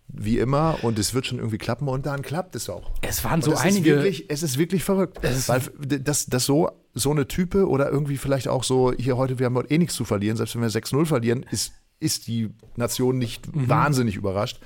wie 0.08 0.38
immer, 0.38 0.78
und 0.82 0.98
es 0.98 1.12
wird 1.14 1.26
schon 1.26 1.38
irgendwie 1.38 1.58
klappen 1.58 1.86
und 1.88 2.06
dann 2.06 2.22
klappt 2.22 2.56
es 2.56 2.68
auch. 2.70 2.90
Es 3.02 3.22
waren 3.24 3.42
so 3.42 3.50
das 3.50 3.60
einige. 3.60 3.90
Ist 3.90 3.96
wirklich, 3.96 4.24
es 4.28 4.42
ist 4.42 4.58
wirklich 4.58 4.82
verrückt. 4.82 5.18
weil 5.48 5.60
das, 6.00 6.26
das 6.26 6.44
so, 6.46 6.70
so 6.94 7.10
eine 7.10 7.28
Type 7.28 7.68
oder 7.68 7.90
irgendwie 7.90 8.16
vielleicht 8.16 8.48
auch 8.48 8.64
so, 8.64 8.92
hier 8.92 9.16
heute, 9.16 9.38
wir 9.38 9.46
haben 9.46 9.54
heute 9.56 9.70
eh 9.72 9.78
nichts 9.78 9.94
zu 9.94 10.04
verlieren, 10.04 10.36
selbst 10.36 10.54
wenn 10.54 10.62
wir 10.62 10.70
6-0 10.70 11.04
verlieren, 11.06 11.44
ist, 11.50 11.72
ist 12.00 12.26
die 12.26 12.50
Nation 12.76 13.18
nicht 13.18 13.54
Mhm. 13.54 13.68
wahnsinnig 13.68 14.16
überrascht. 14.16 14.60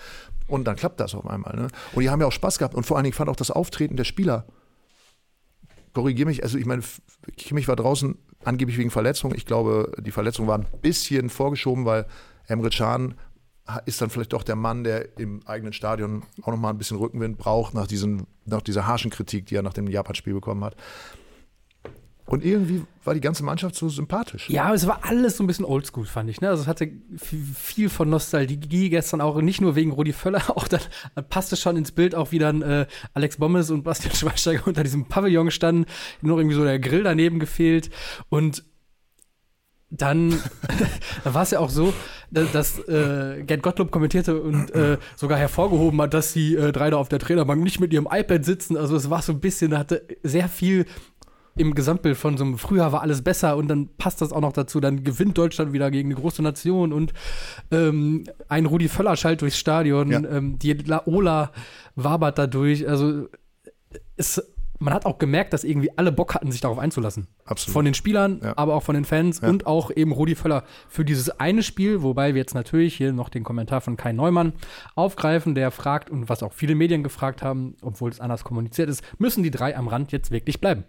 Und 0.49 0.65
dann 0.65 0.77
klappt 0.77 1.01
das 1.01 1.15
auf 1.15 1.27
einmal. 1.27 1.57
Ne? 1.57 1.69
Und 1.95 2.03
die 2.03 2.11
haben 2.11 2.21
ja 2.21 2.27
auch 2.27 2.33
Spaß 2.33 2.59
gehabt. 2.59 2.75
Und 2.75 2.85
vor 2.85 2.97
allen 2.97 3.05
Dingen 3.05 3.15
fand 3.15 3.31
auch 3.31 3.37
das 3.37 3.51
Auftreten 3.51 3.97
der 3.97 4.05
Spieler. 4.05 4.47
Korrigiere 5.95 6.29
mich, 6.29 6.43
also 6.43 6.57
ich 6.57 6.65
meine, 6.67 6.83
Kimmich 7.37 7.69
war 7.69 7.77
draußen 7.77 8.17
angeblich 8.45 8.79
wegen 8.79 8.91
Verletzung. 8.91 9.35
Ich 9.35 9.45
glaube, 9.47 9.93
die 10.01 10.11
Verletzung 10.11 10.47
war 10.47 10.59
ein 10.59 10.67
bisschen 10.81 11.29
vorgeschoben, 11.31 11.85
weil 11.85 12.07
Emre 12.47 12.71
Can 12.71 13.15
ist 13.79 14.01
dann 14.01 14.11
vielleicht 14.11 14.33
doch 14.33 14.43
der 14.43 14.57
Mann, 14.57 14.85
der 14.85 15.19
im 15.19 15.41
eigenen 15.47 15.73
Stadion 15.73 16.25
auch 16.43 16.49
nochmal 16.49 16.73
ein 16.73 16.79
bisschen 16.79 16.97
Rückenwind 16.97 17.39
braucht 17.39 17.75
nach, 17.75 17.87
diesen, 17.87 18.27
nach 18.45 18.63
dieser 18.63 18.87
harschen 18.87 19.11
Kritik, 19.11 19.47
die 19.47 19.57
er 19.57 19.63
nach 19.63 19.73
dem 19.73 19.87
Japan-Spiel 19.87 20.35
bekommen 20.35 20.65
hat. 20.65 20.77
Und 22.25 22.45
irgendwie 22.45 22.85
war 23.05 23.15
die 23.15 23.21
ganze 23.21 23.45
Mannschaft 23.45 23.75
so 23.75 23.89
sympathisch. 23.89 24.49
Ja, 24.49 24.73
es 24.73 24.87
war 24.87 25.01
alles 25.03 25.37
so 25.37 25.45
ein 25.45 25.47
bisschen 25.47 25.65
oldschool, 25.65 26.07
fand 26.07 26.31
ich. 26.31 26.41
Ne? 26.41 26.49
Also 26.49 26.63
es 26.63 26.69
hatte 26.69 26.91
viel, 27.19 27.89
von 27.91 28.09
Nostalgie 28.09 28.89
gestern 28.89 29.21
auch, 29.21 29.41
nicht 29.43 29.61
nur 29.61 29.75
wegen 29.75 29.91
Rudi 29.91 30.13
Völler, 30.13 30.43
auch 30.57 30.69
dann 30.69 30.81
passte 31.29 31.57
schon 31.57 31.77
ins 31.77 31.93
Bild 31.93 32.15
auch, 32.15 32.33
wie 32.33 32.39
dann 32.39 32.63
äh, 32.63 32.87
Alex 33.13 33.39
Bommes 33.39 33.71
und 33.71 33.83
Bastian 33.83 34.15
Schweinsteiger 34.15 34.63
unter 34.67 34.85
diesem 34.85 35.07
Pavillon 35.07 35.51
standen, 35.51 35.87
nur 36.23 36.39
irgendwie 36.39 36.57
so 36.57 36.65
der 36.65 36.79
Grill 36.79 37.03
daneben 37.03 37.39
gefehlt 37.39 37.91
und 38.29 38.65
dann, 39.95 40.31
da 41.25 41.35
war 41.35 41.43
es 41.43 41.51
ja 41.51 41.59
auch 41.61 41.71
so, 41.71 41.93
dass, 42.31 42.79
äh, 42.89 43.43
Gerd 43.47 43.63
Gottlob 43.63 43.91
kommentierte 43.91 44.41
und 44.41 44.75
äh, 44.75 44.97
sogar 45.17 45.39
hervorgehoben 45.39 46.01
hat, 46.01 46.15
dass 46.15 46.33
die 46.33 46.57
äh, 46.57 46.73
drei 46.73 46.91
da 46.91 46.97
auf 46.97 47.09
der 47.11 47.19
Trainerbank 47.19 47.63
nicht 47.63 47.79
mit 47.79 47.93
ihrem 47.93 48.09
iPad 48.11 48.45
sitzen. 48.45 48.77
Also 48.77 48.97
es 48.97 49.11
war 49.11 49.21
so 49.23 49.33
ein 49.33 49.41
bisschen, 49.41 49.71
da 49.73 49.79
hatte 49.79 50.03
sehr 50.23 50.49
viel 50.49 50.87
im 51.55 51.75
Gesamtbild 51.75 52.17
von 52.17 52.39
so 52.39 52.45
einem 52.45 52.57
Frühjahr 52.57 52.93
war 52.93 53.03
alles 53.03 53.21
besser 53.21 53.59
und 53.59 53.69
dann 53.69 53.91
passt 53.99 54.23
das 54.23 54.33
auch 54.33 54.41
noch 54.41 54.55
dazu. 54.55 54.81
Dann 54.81 55.05
gewinnt 55.05 55.37
Deutschland 55.37 55.75
wieder 55.75 55.91
gegen 55.91 56.09
eine 56.11 56.19
große 56.19 56.43
Nation 56.43 56.95
und 56.95 57.13
ähm, 57.71 58.25
ein 58.49 58.65
Rudi 58.65 58.89
Völler 58.89 59.17
schallt 59.17 59.43
durchs 59.43 59.59
Stadion, 59.59 60.11
Ja. 60.11 60.21
ähm, 60.21 60.59
die 60.59 60.73
Laola 60.73 61.53
wabert 61.95 62.39
dadurch. 62.39 62.89
Also 62.89 63.29
es, 64.17 64.43
man 64.83 64.93
hat 64.95 65.07
auch 65.07 65.19
gemerkt, 65.19 65.53
dass 65.53 65.65
irgendwie 65.65 65.91
alle 65.97 66.13
Bock 66.13 66.35
hatten, 66.35 66.51
sich 66.53 66.61
darauf 66.61 66.79
einzulassen. 66.79 67.29
Absolut. 67.45 67.73
Von 67.73 67.85
den 67.85 67.95
Spielern, 67.95 68.41
Ja. 68.43 68.53
aber 68.57 68.75
auch 68.75 68.83
von 68.83 68.95
den 68.95 69.05
Fans 69.05 69.41
Ja. 69.41 69.49
und 69.49 69.67
auch 69.67 69.91
eben 69.91 70.13
Rudi 70.13 70.35
Völler 70.35 70.65
für 70.89 71.05
dieses 71.05 71.31
eine 71.41 71.63
Spiel, 71.63 72.03
wobei 72.03 72.35
wir 72.35 72.41
jetzt 72.41 72.55
natürlich 72.55 72.95
hier 72.97 73.13
noch 73.13 73.29
den 73.29 73.45
Kommentar 73.45 73.81
von 73.81 73.97
Kai 73.97 74.13
Neumann 74.13 74.53
aufgreifen, 74.95 75.55
der 75.55 75.71
fragt 75.71 76.11
und 76.11 76.29
was 76.29 76.43
auch 76.43 76.53
viele 76.53 76.75
Medien 76.75 77.03
gefragt 77.03 77.43
haben, 77.43 77.77
obwohl 77.83 78.11
es 78.11 78.21
anders 78.21 78.45
kommuniziert 78.45 78.89
ist, 78.89 79.03
müssen 79.19 79.43
die 79.43 79.51
drei 79.51 79.77
am 79.77 79.89
Rand 79.89 80.13
jetzt 80.13 80.31
wirklich 80.31 80.61
bleiben? 80.61 80.85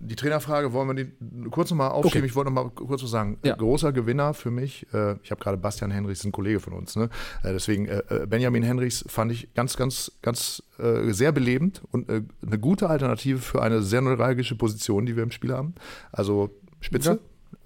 Die 0.00 0.16
Trainerfrage 0.16 0.72
wollen 0.72 0.88
wir 0.88 1.04
die 1.04 1.50
kurz 1.50 1.70
nochmal 1.70 1.90
aufschieben. 1.90 2.22
Okay. 2.22 2.26
Ich 2.26 2.34
wollte 2.34 2.50
noch 2.50 2.64
mal 2.64 2.70
kurz 2.70 3.02
was 3.02 3.10
sagen. 3.10 3.38
Ja. 3.44 3.54
Großer 3.54 3.92
Gewinner 3.92 4.32
für 4.34 4.50
mich, 4.50 4.86
äh, 4.94 5.16
ich 5.22 5.30
habe 5.30 5.42
gerade 5.42 5.58
Bastian 5.58 5.90
Henrichs, 5.90 6.24
ein 6.24 6.32
Kollege 6.32 6.58
von 6.58 6.72
uns. 6.72 6.96
Ne? 6.96 7.10
Äh, 7.42 7.52
deswegen, 7.52 7.86
äh, 7.86 8.02
äh, 8.08 8.26
Benjamin 8.26 8.62
Henrichs 8.62 9.04
fand 9.08 9.30
ich 9.30 9.52
ganz, 9.54 9.76
ganz, 9.76 10.12
ganz 10.22 10.62
äh, 10.78 11.12
sehr 11.12 11.32
belebend 11.32 11.82
und 11.92 12.08
äh, 12.08 12.22
eine 12.44 12.58
gute 12.58 12.88
Alternative 12.88 13.38
für 13.38 13.62
eine 13.62 13.82
sehr 13.82 14.00
neuralgische 14.00 14.56
Position, 14.56 15.04
die 15.06 15.16
wir 15.16 15.22
im 15.22 15.30
Spiel 15.30 15.52
haben. 15.52 15.74
Also 16.12 16.50
Spitze. 16.80 17.20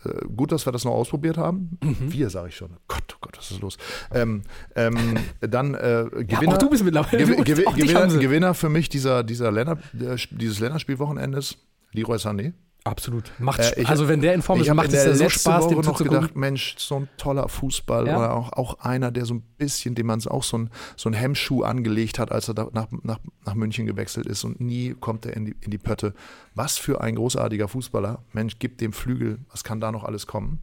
Äh, 0.05 0.27
gut, 0.35 0.53
dass 0.53 0.67
wir 0.67 0.73
das 0.73 0.85
noch 0.85 0.93
ausprobiert 0.93 1.37
haben. 1.39 1.79
Mhm. 1.83 2.13
Wir, 2.13 2.31
sage 2.31 2.49
ich 2.49 2.57
schon. 2.57 2.71
Gott, 2.89 3.05
oh 3.15 3.19
Gott, 3.21 3.39
was 3.39 3.51
ist 3.51 3.61
los? 3.61 3.79
Ähm, 4.13 4.43
ähm, 4.75 5.19
dann 5.41 5.75
äh, 5.75 6.03
Ja, 6.03 6.09
Gewinner. 6.09 6.55
auch 6.55 6.59
du 6.59 6.69
bist 6.71 6.85
mittlerweile. 6.85 7.25
Auch 7.25 7.45
dich 7.45 7.87
Gewinner. 7.87 8.07
Gewinner 8.19 8.55
für 8.55 8.69
mich 8.69 8.89
dieser, 8.89 9.23
dieser 9.23 9.51
Länder, 9.53 9.79
der, 9.93 10.17
dieses 10.31 10.59
Länderspielwochenendes, 10.61 11.57
Leroy 11.95 12.17
Sané. 12.19 12.53
Absolut. 12.87 13.33
Macht 13.39 13.61
Äh, 13.61 13.81
ich- 13.81 13.89
also 13.89 14.09
wenn 14.09 14.21
der 14.21 14.35
in 14.35 14.43
Form 14.43 14.61
ist, 14.61 14.71
macht 14.75 14.93
es 14.93 15.07
ja 15.07 15.15
so 15.15 15.27
Spaß, 15.31 15.65
Woche 15.65 15.75
dem 15.77 15.81
noch 15.85 15.97
gedacht, 15.97 16.37
Mensch, 16.37 16.75
so 16.77 16.97
ein 16.97 17.09
toller 17.17 17.49
Fußball. 17.49 18.07
Ja. 18.07 18.19
Oder 18.19 18.35
auch, 18.35 18.53
auch 18.53 18.79
einer, 18.81 19.11
der 19.11 19.25
so 19.25 19.33
ein 19.33 19.41
bisschen, 19.57 19.95
dem 19.95 20.07
man 20.09 20.23
auch 20.27 20.43
so 20.43 20.59
ein, 20.59 20.71
so 20.95 21.09
ein 21.09 21.15
Hemmschuh 21.15 21.63
angelegt 21.63 22.19
hat, 22.19 22.31
als 22.31 22.49
er 22.51 22.55
nach, 22.75 22.89
nach, 23.03 23.19
nach 23.47 23.55
München 23.55 23.87
gewechselt 23.87 24.27
ist 24.27 24.45
und 24.45 24.61
nie 24.61 24.95
kommt 25.01 25.25
er 25.25 25.35
in 25.35 25.47
die, 25.47 25.57
in 25.63 25.71
die 25.71 25.79
Pötte. 25.79 26.13
Was 26.55 26.77
für 26.77 27.01
ein 27.01 27.15
großartiger 27.15 27.69
Fußballer. 27.69 28.23
Mensch, 28.35 28.57
gib 28.59 28.77
dem 28.77 28.93
Flügel, 28.93 29.39
was 29.51 29.65
kann 29.65 29.81
da 29.81 29.91
noch 29.91 30.05
alles 30.05 30.27
kommen? 30.27 30.61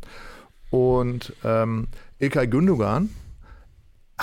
Und 0.70 1.34
ähm, 1.44 1.88
Ilkay 2.20 2.46
Gündogan 2.48 3.10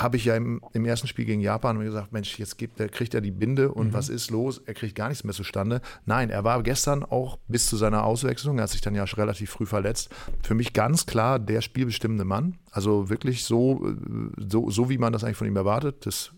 habe 0.01 0.17
ich 0.17 0.25
ja 0.25 0.35
im, 0.35 0.61
im 0.73 0.85
ersten 0.85 1.07
Spiel 1.07 1.25
gegen 1.25 1.41
Japan 1.41 1.77
mir 1.77 1.85
gesagt, 1.85 2.11
Mensch, 2.11 2.37
jetzt 2.39 2.57
gibt, 2.57 2.77
kriegt 2.91 3.13
er 3.13 3.21
die 3.21 3.31
Binde 3.31 3.71
und 3.71 3.93
was 3.93 4.09
ist 4.09 4.31
los? 4.31 4.61
Er 4.65 4.73
kriegt 4.73 4.95
gar 4.95 5.09
nichts 5.09 5.23
mehr 5.23 5.33
zustande. 5.33 5.81
Nein, 6.05 6.29
er 6.29 6.43
war 6.43 6.61
gestern 6.63 7.03
auch 7.03 7.37
bis 7.47 7.67
zu 7.67 7.77
seiner 7.77 8.03
Auswechslung, 8.03 8.57
er 8.57 8.63
hat 8.63 8.69
sich 8.69 8.81
dann 8.81 8.95
ja 8.95 9.07
schon 9.07 9.19
relativ 9.19 9.49
früh 9.49 9.65
verletzt, 9.65 10.09
für 10.41 10.55
mich 10.55 10.73
ganz 10.73 11.05
klar 11.05 11.39
der 11.39 11.61
spielbestimmende 11.61 12.25
Mann. 12.25 12.57
Also 12.71 13.09
wirklich 13.09 13.43
so, 13.43 13.85
äh, 13.87 13.95
so, 14.37 14.69
so 14.69 14.89
wie 14.89 14.97
man 14.97 15.13
das 15.13 15.23
eigentlich 15.23 15.37
von 15.37 15.47
ihm 15.47 15.55
erwartet. 15.55 16.05
Das 16.05 16.31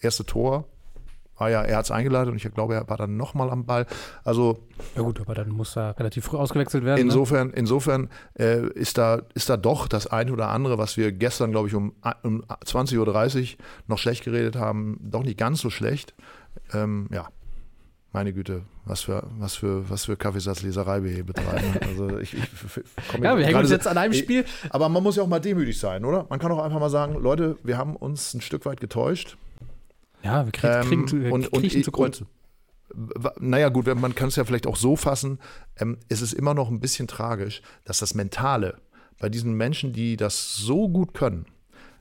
erste 0.00 0.24
Tor 0.24 0.68
war 1.36 1.50
ja, 1.50 1.62
er 1.62 1.78
hat 1.78 1.84
es 1.84 1.90
eingeleitet 1.90 2.30
und 2.30 2.36
ich 2.36 2.54
glaube, 2.54 2.74
er 2.74 2.88
war 2.88 2.96
dann 2.96 3.16
nochmal 3.16 3.50
am 3.50 3.64
Ball. 3.64 3.86
Also 4.24 4.58
Ja 4.94 5.02
gut, 5.02 5.20
aber 5.20 5.34
dann 5.34 5.50
muss 5.50 5.76
er 5.76 5.98
relativ 5.98 6.24
früh 6.24 6.36
ausgewechselt 6.36 6.84
werden. 6.84 6.96
ne? 6.96 7.02
Insofern, 7.02 7.50
insofern 7.50 8.08
äh, 8.38 8.66
ist, 8.68 8.98
da, 8.98 9.22
ist 9.34 9.48
da 9.48 9.56
doch 9.56 9.88
das 9.88 10.06
eine 10.06 10.32
oder 10.32 10.48
andere, 10.48 10.78
was 10.78 10.96
wir 10.96 11.12
gestern, 11.12 11.50
glaube 11.50 11.68
ich, 11.68 11.74
um, 11.74 11.92
um 12.22 12.42
20.30 12.42 12.98
Uhr 12.98 13.46
noch 13.86 13.98
schlecht 13.98 14.24
geredet 14.24 14.56
haben, 14.56 14.98
doch 15.02 15.22
nicht 15.22 15.38
ganz 15.38 15.60
so 15.60 15.70
schlecht. 15.70 16.14
Ähm, 16.72 17.08
ja, 17.12 17.28
meine 18.14 18.32
Güte, 18.32 18.62
was 18.84 19.02
für, 19.02 19.24
was 19.38 19.56
für, 19.56 19.90
was 19.90 20.04
für 20.04 20.16
Kaffeesatzleserei 20.16 21.02
wir 21.02 21.10
hier 21.10 21.24
betreiben. 21.24 21.74
Also 21.82 22.18
ich, 22.18 22.34
ich, 22.34 22.44
komm 23.10 23.24
Ja, 23.24 23.36
wir 23.36 23.44
hängen 23.44 23.58
uns 23.58 23.70
jetzt 23.70 23.88
an 23.88 23.98
einem 23.98 24.14
Spiel. 24.14 24.44
Aber 24.70 24.88
man 24.88 25.02
muss 25.02 25.16
ja 25.16 25.24
auch 25.24 25.28
mal 25.28 25.40
demütig 25.40 25.78
sein, 25.78 26.04
oder? 26.04 26.24
Man 26.30 26.38
kann 26.38 26.52
auch 26.52 26.62
einfach 26.62 26.78
mal 26.78 26.90
sagen, 26.90 27.20
Leute, 27.20 27.56
wir 27.64 27.76
haben 27.76 27.96
uns 27.96 28.32
ein 28.34 28.40
Stück 28.40 28.66
weit 28.66 28.80
getäuscht. 28.80 29.36
Ja, 30.24 30.44
wir 30.46 30.52
kriegen, 30.52 30.72
Ähm, 30.72 30.88
kriegen, 30.88 31.08
zu- 31.08 31.16
und- 31.16 31.48
und 31.52 31.84
zu 31.84 31.92
Kreuze. 31.92 32.26
Naja, 33.38 33.68
gut, 33.70 33.86
man 33.94 34.14
kann 34.14 34.28
es 34.28 34.36
ja 34.36 34.44
vielleicht 34.44 34.66
auch 34.66 34.76
so 34.76 34.96
fassen, 34.96 35.38
ähm, 35.76 35.98
es 36.08 36.22
ist 36.22 36.32
immer 36.32 36.54
noch 36.54 36.70
ein 36.70 36.80
bisschen 36.80 37.08
tragisch, 37.08 37.60
dass 37.84 37.98
das 37.98 38.14
Mentale 38.14 38.78
bei 39.18 39.28
diesen 39.28 39.54
Menschen, 39.54 39.92
die 39.92 40.16
das 40.16 40.54
so 40.54 40.88
gut 40.88 41.14
können, 41.14 41.46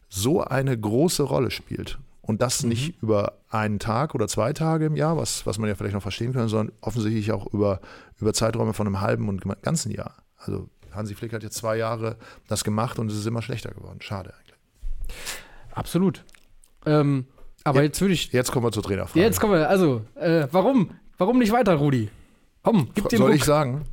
so 0.09 0.43
eine 0.43 0.77
große 0.77 1.23
Rolle 1.23 1.51
spielt. 1.51 1.99
Und 2.21 2.41
das 2.41 2.63
nicht 2.63 3.01
über 3.01 3.33
einen 3.49 3.79
Tag 3.79 4.15
oder 4.15 4.29
zwei 4.29 4.53
Tage 4.53 4.85
im 4.85 4.95
Jahr, 4.95 5.17
was, 5.17 5.45
was 5.45 5.57
man 5.57 5.67
ja 5.67 5.75
vielleicht 5.75 5.93
noch 5.93 6.01
verstehen 6.01 6.31
kann, 6.31 6.47
sondern 6.47 6.73
offensichtlich 6.79 7.33
auch 7.33 7.47
über, 7.47 7.81
über 8.21 8.33
Zeiträume 8.33 8.73
von 8.73 8.87
einem 8.87 9.01
halben 9.01 9.27
und 9.27 9.43
ganzen 9.61 9.91
Jahr. 9.91 10.15
Also 10.37 10.69
Hansi 10.91 11.15
Flick 11.15 11.33
hat 11.33 11.43
jetzt 11.43 11.57
zwei 11.57 11.75
Jahre 11.75 12.15
das 12.47 12.63
gemacht 12.63 12.97
und 12.97 13.11
es 13.11 13.17
ist 13.17 13.25
immer 13.25 13.41
schlechter 13.41 13.71
geworden. 13.71 13.99
Schade 14.01 14.33
eigentlich. 14.33 14.57
Absolut. 15.73 16.23
Ähm, 16.85 17.25
aber 17.63 17.79
Ja. 17.79 17.83
jetzt 17.85 18.01
würde 18.01 18.13
ich. 18.13 18.31
Jetzt 18.31 18.51
kommen 18.51 18.65
wir 18.65 18.71
zur 18.71 18.83
Trainerfrage. 18.83 19.19
Jetzt 19.19 19.39
kommen 19.39 19.53
wir. 19.53 19.69
Also, 19.69 20.01
äh, 20.15 20.47
warum? 20.51 20.91
Warum 21.17 21.39
nicht 21.39 21.51
weiter, 21.51 21.75
Rudi? 21.75 22.09
Komm, 22.63 22.89
gib 22.93 23.09
den 23.09 23.19
Soll 23.19 23.27
Ruck. 23.31 23.35
ich 23.37 23.43
sagen? 23.43 23.83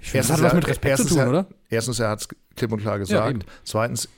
Ich 0.00 0.10
finde, 0.10 0.26
das 0.28 0.36
hat 0.36 0.42
was 0.44 0.54
mit 0.54 0.66
Respekt 0.66 0.82
zu 0.84 0.88
erstens 1.02 1.08
tun, 1.10 1.18
er, 1.18 1.28
oder? 1.28 1.46
Erstens, 1.68 2.00
er 2.00 2.08
hat 2.08 2.20
es 2.20 2.28
klipp 2.56 2.72
und 2.72 2.80
klar 2.80 2.94
Ja, 2.94 2.98
gesagt. 2.98 3.30
eben. 3.30 3.40
Zweitens, 3.64 4.08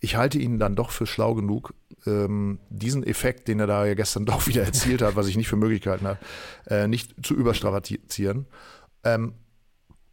ich 0.00 0.16
halte 0.16 0.38
ihn 0.38 0.58
dann 0.58 0.74
doch 0.76 0.90
für 0.90 1.06
schlau 1.06 1.34
genug, 1.34 1.74
ähm, 2.06 2.58
diesen 2.70 3.02
Effekt, 3.04 3.48
den 3.48 3.60
er 3.60 3.66
da 3.66 3.84
ja 3.86 3.94
gestern 3.94 4.24
doch 4.26 4.46
wieder 4.46 4.62
erzielt 4.62 5.02
hat, 5.02 5.16
was 5.16 5.26
ich 5.26 5.36
nicht 5.36 5.48
für 5.48 5.56
möglich 5.56 5.82
gehalten 5.82 6.06
habe, 6.06 6.18
äh, 6.66 6.86
nicht 6.86 7.14
zu 7.24 7.34
überstrapazieren. 7.34 8.46
Ähm, 9.04 9.34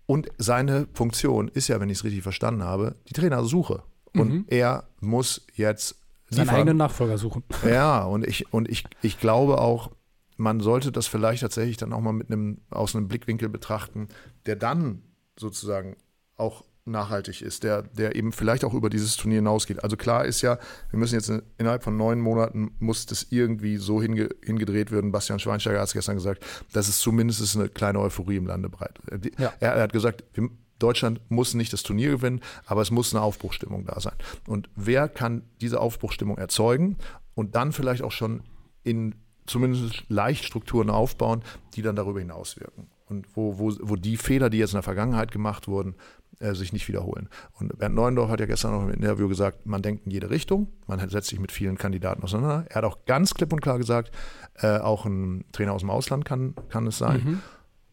und 0.05 0.27
seine 0.37 0.87
Funktion 0.93 1.47
ist 1.47 1.69
ja, 1.69 1.79
wenn 1.79 1.89
ich 1.89 1.99
es 1.99 2.03
richtig 2.03 2.23
verstanden 2.23 2.63
habe, 2.63 2.95
die 3.07 3.13
Trainersuche. 3.13 3.83
Und 4.13 4.29
Mhm. 4.29 4.45
er 4.47 4.83
muss 4.99 5.45
jetzt 5.55 5.95
Seinen 6.31 6.45
liefern. 6.45 6.55
eigenen 6.55 6.77
Nachfolger 6.77 7.17
suchen. 7.17 7.43
Ja, 7.65 8.03
und 8.03 8.25
ich, 8.25 8.51
und 8.53 8.69
ich, 8.69 8.85
ich 9.01 9.19
glaube 9.19 9.59
auch, 9.59 9.91
man 10.37 10.59
sollte 10.59 10.91
das 10.91 11.07
vielleicht 11.07 11.41
tatsächlich 11.41 11.77
dann 11.77 11.93
auch 11.93 12.01
mal 12.01 12.13
mit 12.13 12.31
einem, 12.31 12.61
aus 12.69 12.95
einem 12.95 13.07
Blickwinkel 13.07 13.49
betrachten, 13.49 14.07
der 14.45 14.55
dann 14.55 15.03
sozusagen 15.37 15.95
auch 16.37 16.63
nachhaltig 16.85 17.41
ist, 17.41 17.63
der, 17.63 17.83
der 17.83 18.15
eben 18.15 18.31
vielleicht 18.31 18.63
auch 18.65 18.73
über 18.73 18.89
dieses 18.89 19.15
Turnier 19.15 19.37
hinausgeht. 19.37 19.83
Also 19.83 19.97
klar 19.97 20.25
ist 20.25 20.41
ja, 20.41 20.57
wir 20.89 20.99
müssen 20.99 21.15
jetzt 21.15 21.29
in, 21.29 21.43
innerhalb 21.57 21.83
von 21.83 21.95
neun 21.95 22.19
Monaten 22.19 22.71
muss 22.79 23.05
das 23.05 23.27
irgendwie 23.29 23.77
so 23.77 24.01
hinge, 24.01 24.29
hingedreht 24.43 24.91
werden. 24.91 25.11
Bastian 25.11 25.39
Schweinsteiger 25.39 25.79
hat 25.79 25.87
es 25.87 25.93
gestern 25.93 26.15
gesagt, 26.15 26.43
dass 26.73 26.87
es 26.87 26.99
zumindest 26.99 27.55
eine 27.55 27.69
kleine 27.69 27.99
Euphorie 27.99 28.37
im 28.37 28.47
Lande 28.47 28.69
breit. 28.69 28.99
Ja. 29.37 29.53
Er, 29.59 29.73
er 29.73 29.83
hat 29.83 29.93
gesagt, 29.93 30.23
wir, 30.33 30.49
Deutschland 30.81 31.21
muss 31.29 31.53
nicht 31.53 31.73
das 31.73 31.83
Turnier 31.83 32.11
gewinnen, 32.11 32.41
aber 32.65 32.81
es 32.81 32.91
muss 32.91 33.13
eine 33.13 33.23
Aufbruchstimmung 33.23 33.85
da 33.85 33.99
sein. 33.99 34.15
Und 34.47 34.69
wer 34.75 35.07
kann 35.07 35.43
diese 35.61 35.79
Aufbruchstimmung 35.79 36.37
erzeugen 36.37 36.97
und 37.35 37.55
dann 37.55 37.71
vielleicht 37.71 38.03
auch 38.03 38.11
schon 38.11 38.43
in 38.83 39.15
zumindest 39.45 40.03
leicht 40.07 40.45
Strukturen 40.45 40.89
aufbauen, 40.89 41.43
die 41.75 41.81
dann 41.81 41.95
darüber 41.95 42.19
hinaus 42.19 42.59
wirken. 42.59 42.87
Und 43.07 43.27
wo, 43.35 43.59
wo, 43.59 43.73
wo 43.81 43.95
die 43.95 44.15
Fehler, 44.15 44.49
die 44.49 44.57
jetzt 44.57 44.71
in 44.71 44.77
der 44.77 44.83
Vergangenheit 44.83 45.31
gemacht 45.31 45.67
wurden, 45.67 45.95
äh, 46.39 46.55
sich 46.55 46.73
nicht 46.73 46.87
wiederholen. 46.87 47.29
Und 47.59 47.77
Bernd 47.77 47.93
Neuendorf 47.93 48.29
hat 48.29 48.39
ja 48.39 48.45
gestern 48.45 48.71
noch 48.71 48.83
im 48.83 48.93
Interview 48.93 49.27
gesagt, 49.27 49.65
man 49.65 49.81
denkt 49.81 50.05
in 50.05 50.11
jede 50.11 50.29
Richtung, 50.29 50.69
man 50.87 51.07
setzt 51.09 51.27
sich 51.27 51.39
mit 51.39 51.51
vielen 51.51 51.77
Kandidaten 51.77 52.23
auseinander. 52.23 52.65
Er 52.69 52.77
hat 52.77 52.83
auch 52.85 53.05
ganz 53.05 53.33
klipp 53.33 53.51
und 53.51 53.61
klar 53.61 53.77
gesagt, 53.77 54.11
äh, 54.55 54.77
auch 54.79 55.05
ein 55.05 55.45
Trainer 55.51 55.73
aus 55.73 55.81
dem 55.81 55.89
Ausland 55.89 56.25
kann, 56.25 56.55
kann 56.69 56.87
es 56.87 56.97
sein. 56.97 57.21
Mhm. 57.23 57.41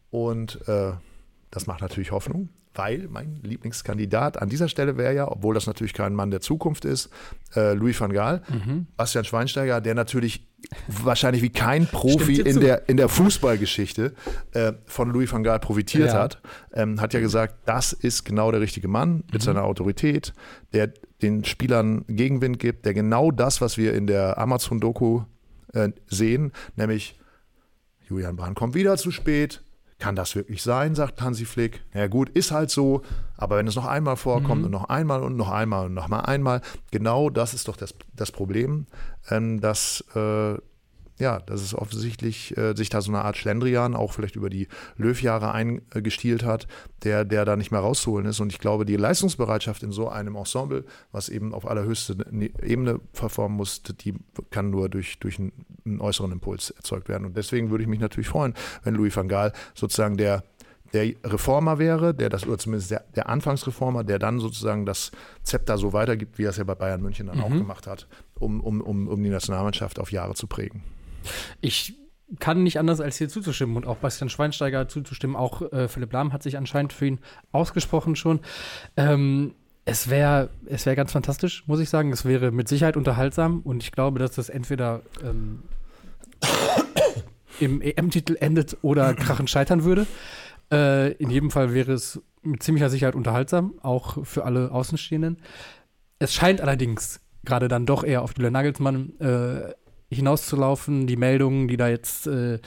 Und 0.09 0.67
äh, 0.67 0.93
das 1.51 1.65
macht 1.67 1.81
natürlich 1.81 2.11
Hoffnung, 2.11 2.49
weil 2.75 3.07
mein 3.09 3.39
Lieblingskandidat 3.43 4.39
an 4.41 4.49
dieser 4.49 4.67
Stelle 4.69 4.97
wäre 4.97 5.15
ja, 5.15 5.27
obwohl 5.31 5.55
das 5.55 5.65
natürlich 5.67 5.93
kein 5.93 6.13
Mann 6.13 6.29
der 6.31 6.41
Zukunft 6.41 6.85
ist, 6.85 7.09
äh, 7.55 7.73
Louis 7.73 7.99
van 7.99 8.13
Gaal, 8.13 8.43
Mhm. 8.49 8.85
Bastian 8.95 9.25
Schweinsteiger, 9.25 9.81
der 9.81 9.95
natürlich 9.95 10.47
wahrscheinlich 10.87 11.41
wie 11.41 11.49
kein 11.49 11.87
Profi 11.91 12.39
in 12.41 12.59
der, 12.59 12.87
in 12.87 12.97
der 12.97 13.09
Fußballgeschichte 13.09 14.13
äh, 14.51 14.73
von 14.85 15.09
Louis 15.11 15.31
van 15.31 15.43
Gaal 15.43 15.59
profitiert 15.59 16.09
Ja. 16.13 16.19
hat, 16.19 16.41
ähm, 16.73 17.01
hat 17.01 17.13
ja 17.15 17.19
gesagt, 17.19 17.55
das 17.65 17.93
ist 17.93 18.25
genau 18.25 18.51
der 18.51 18.61
richtige 18.61 18.87
Mann 18.87 19.23
mit 19.31 19.41
Mhm. 19.41 19.45
seiner 19.45 19.63
Autorität, 19.63 20.33
der 20.73 20.91
den 21.23 21.43
Spielern 21.45 22.05
Gegenwind 22.07 22.59
gibt, 22.59 22.85
der 22.85 22.93
genau 22.93 23.31
das, 23.31 23.59
was 23.61 23.77
wir 23.77 23.93
in 23.93 24.05
der 24.07 24.37
Amazon-Doku 24.37 25.23
äh, 25.73 25.89
sehen, 26.07 26.51
nämlich 26.75 27.19
Julian 28.07 28.35
Brandt 28.35 28.57
kommt 28.57 28.73
wieder 28.75 28.97
zu 28.97 29.11
spät. 29.11 29.61
Kann 29.99 30.15
das 30.15 30.33
wirklich 30.35 30.63
sein, 30.63 30.95
sagt 30.95 31.21
Hansi 31.21 31.43
Flick. 31.45 31.81
Ja 31.93 32.07
gut, 32.07 32.29
ist 32.29 32.51
halt 32.51 32.69
so, 32.71 33.01
aber 33.37 33.57
wenn 33.57 33.67
es 33.67 33.75
noch 33.75 33.85
einmal 33.85 34.15
vorkommt 34.15 34.59
Mhm. 34.59 34.65
und 34.65 34.71
noch 34.71 34.85
einmal 34.89 35.21
und 35.21 35.35
noch 35.35 35.49
einmal 35.51 35.85
und 35.87 35.93
noch 35.93 36.07
mal 36.07 36.21
einmal, 36.21 36.61
genau 36.89 37.29
das 37.29 37.53
ist 37.53 37.67
doch 37.67 37.75
das, 37.75 37.93
das 38.15 38.31
Problem, 38.31 38.85
ähm, 39.29 39.59
dass, 39.59 40.03
äh, 40.15 40.55
ja, 41.19 41.39
dass 41.39 41.61
es 41.61 41.75
offensichtlich 41.75 42.57
äh, 42.57 42.73
sich 42.75 42.89
da 42.89 43.01
so 43.01 43.11
eine 43.11 43.23
Art 43.23 43.37
Schlendrian 43.37 43.93
auch 43.95 44.13
vielleicht 44.13 44.37
über 44.37 44.49
die 44.49 44.67
Löwjahre 44.95 45.51
eingestielt 45.51 46.43
hat, 46.43 46.67
der, 47.03 47.25
der 47.25 47.45
da 47.45 47.55
nicht 47.55 47.71
mehr 47.71 47.81
rauszuholen 47.81 48.25
ist. 48.25 48.39
Und 48.39 48.51
ich 48.53 48.59
glaube, 48.59 48.85
die 48.85 48.95
Leistungsbereitschaft 48.95 49.83
in 49.83 49.91
so 49.91 50.07
einem 50.07 50.35
Ensemble, 50.35 50.85
was 51.11 51.27
eben 51.29 51.53
auf 51.53 51.67
allerhöchste 51.67 52.15
Ne- 52.31 52.51
Ebene 52.63 52.99
performen 53.13 53.57
muss, 53.57 53.83
die 53.83 54.15
kann 54.49 54.69
nur 54.69 54.87
durch, 54.87 55.19
durch 55.19 55.39
einen, 55.39 55.51
einen 55.85 55.99
äußeren 55.99 56.31
Impuls 56.31 56.71
erzeugt 56.71 57.09
werden. 57.09 57.25
Und 57.25 57.35
deswegen 57.35 57.69
würde 57.69 57.83
ich 57.83 57.89
mich 57.89 57.99
natürlich 57.99 58.29
freuen, 58.29 58.53
wenn 58.83 58.95
Louis 58.95 59.15
van 59.15 59.27
Gaal 59.27 59.51
sozusagen 59.75 60.17
der 60.17 60.43
der 60.93 61.13
Reformer 61.23 61.77
wäre, 61.77 62.15
der 62.15 62.29
das, 62.29 62.47
oder 62.47 62.57
zumindest 62.57 62.89
der, 62.89 63.03
der 63.15 63.29
Anfangsreformer, 63.29 64.03
der 64.03 64.17
dann 64.17 64.39
sozusagen 64.39 64.87
das 64.87 65.11
Zepter 65.43 65.77
so 65.77 65.93
weitergibt, 65.93 66.39
wie 66.39 66.45
er 66.45 66.49
es 66.49 66.57
ja 66.57 66.63
bei 66.63 66.73
Bayern 66.73 67.01
München 67.03 67.27
dann 67.27 67.41
auch 67.41 67.49
gemacht 67.49 67.85
hat, 67.85 68.07
um, 68.39 68.59
um, 68.59 68.81
um, 68.81 69.07
um 69.07 69.23
die 69.23 69.29
Nationalmannschaft 69.29 69.99
auf 69.99 70.11
Jahre 70.11 70.33
zu 70.33 70.47
prägen. 70.47 70.81
Ich 71.61 71.95
kann 72.39 72.63
nicht 72.63 72.77
anders 72.77 73.01
als 73.01 73.17
hier 73.17 73.29
zuzustimmen 73.29 73.75
und 73.75 73.87
auch 73.87 73.97
Bastian 73.97 74.29
Schweinsteiger 74.29 74.87
zuzustimmen. 74.87 75.35
Auch 75.35 75.71
äh, 75.71 75.87
Philipp 75.87 76.13
Lahm 76.13 76.31
hat 76.31 76.43
sich 76.43 76.57
anscheinend 76.57 76.93
für 76.93 77.07
ihn 77.07 77.19
ausgesprochen 77.51 78.15
schon. 78.15 78.39
Ähm, 78.97 79.55
es 79.85 80.09
wäre 80.09 80.49
es 80.65 80.85
wär 80.85 80.95
ganz 80.95 81.11
fantastisch, 81.11 81.63
muss 81.67 81.79
ich 81.79 81.89
sagen. 81.89 82.11
Es 82.11 82.25
wäre 82.25 82.51
mit 82.51 82.67
Sicherheit 82.67 82.97
unterhaltsam 82.97 83.61
und 83.61 83.81
ich 83.81 83.91
glaube, 83.91 84.19
dass 84.19 84.31
das 84.31 84.49
entweder 84.49 85.01
ähm, 85.23 85.63
im 87.59 87.81
EM-Titel 87.81 88.37
endet 88.39 88.77
oder 88.83 89.13
krachend 89.15 89.49
scheitern 89.49 89.83
würde. 89.83 90.05
Äh, 90.71 91.13
in 91.13 91.31
jedem 91.31 91.49
Fall 91.49 91.73
wäre 91.73 91.93
es 91.93 92.21
mit 92.43 92.61
ziemlicher 92.61 92.89
Sicherheit 92.89 93.15
unterhaltsam, 93.15 93.73
auch 93.81 94.23
für 94.25 94.45
alle 94.45 94.71
Außenstehenden. 94.71 95.37
Es 96.19 96.33
scheint 96.33 96.61
allerdings 96.61 97.21
gerade 97.43 97.67
dann 97.67 97.85
doch 97.85 98.03
eher 98.03 98.21
auf 98.21 98.33
Julian 98.37 98.53
Nagelsmann 98.53 99.19
äh, 99.19 99.73
hinauszulaufen. 100.09 101.07
Die 101.07 101.17
Meldungen, 101.17 101.67
die 101.67 101.77
da 101.77 101.87
jetzt 101.87 102.27
äh, 102.27 102.59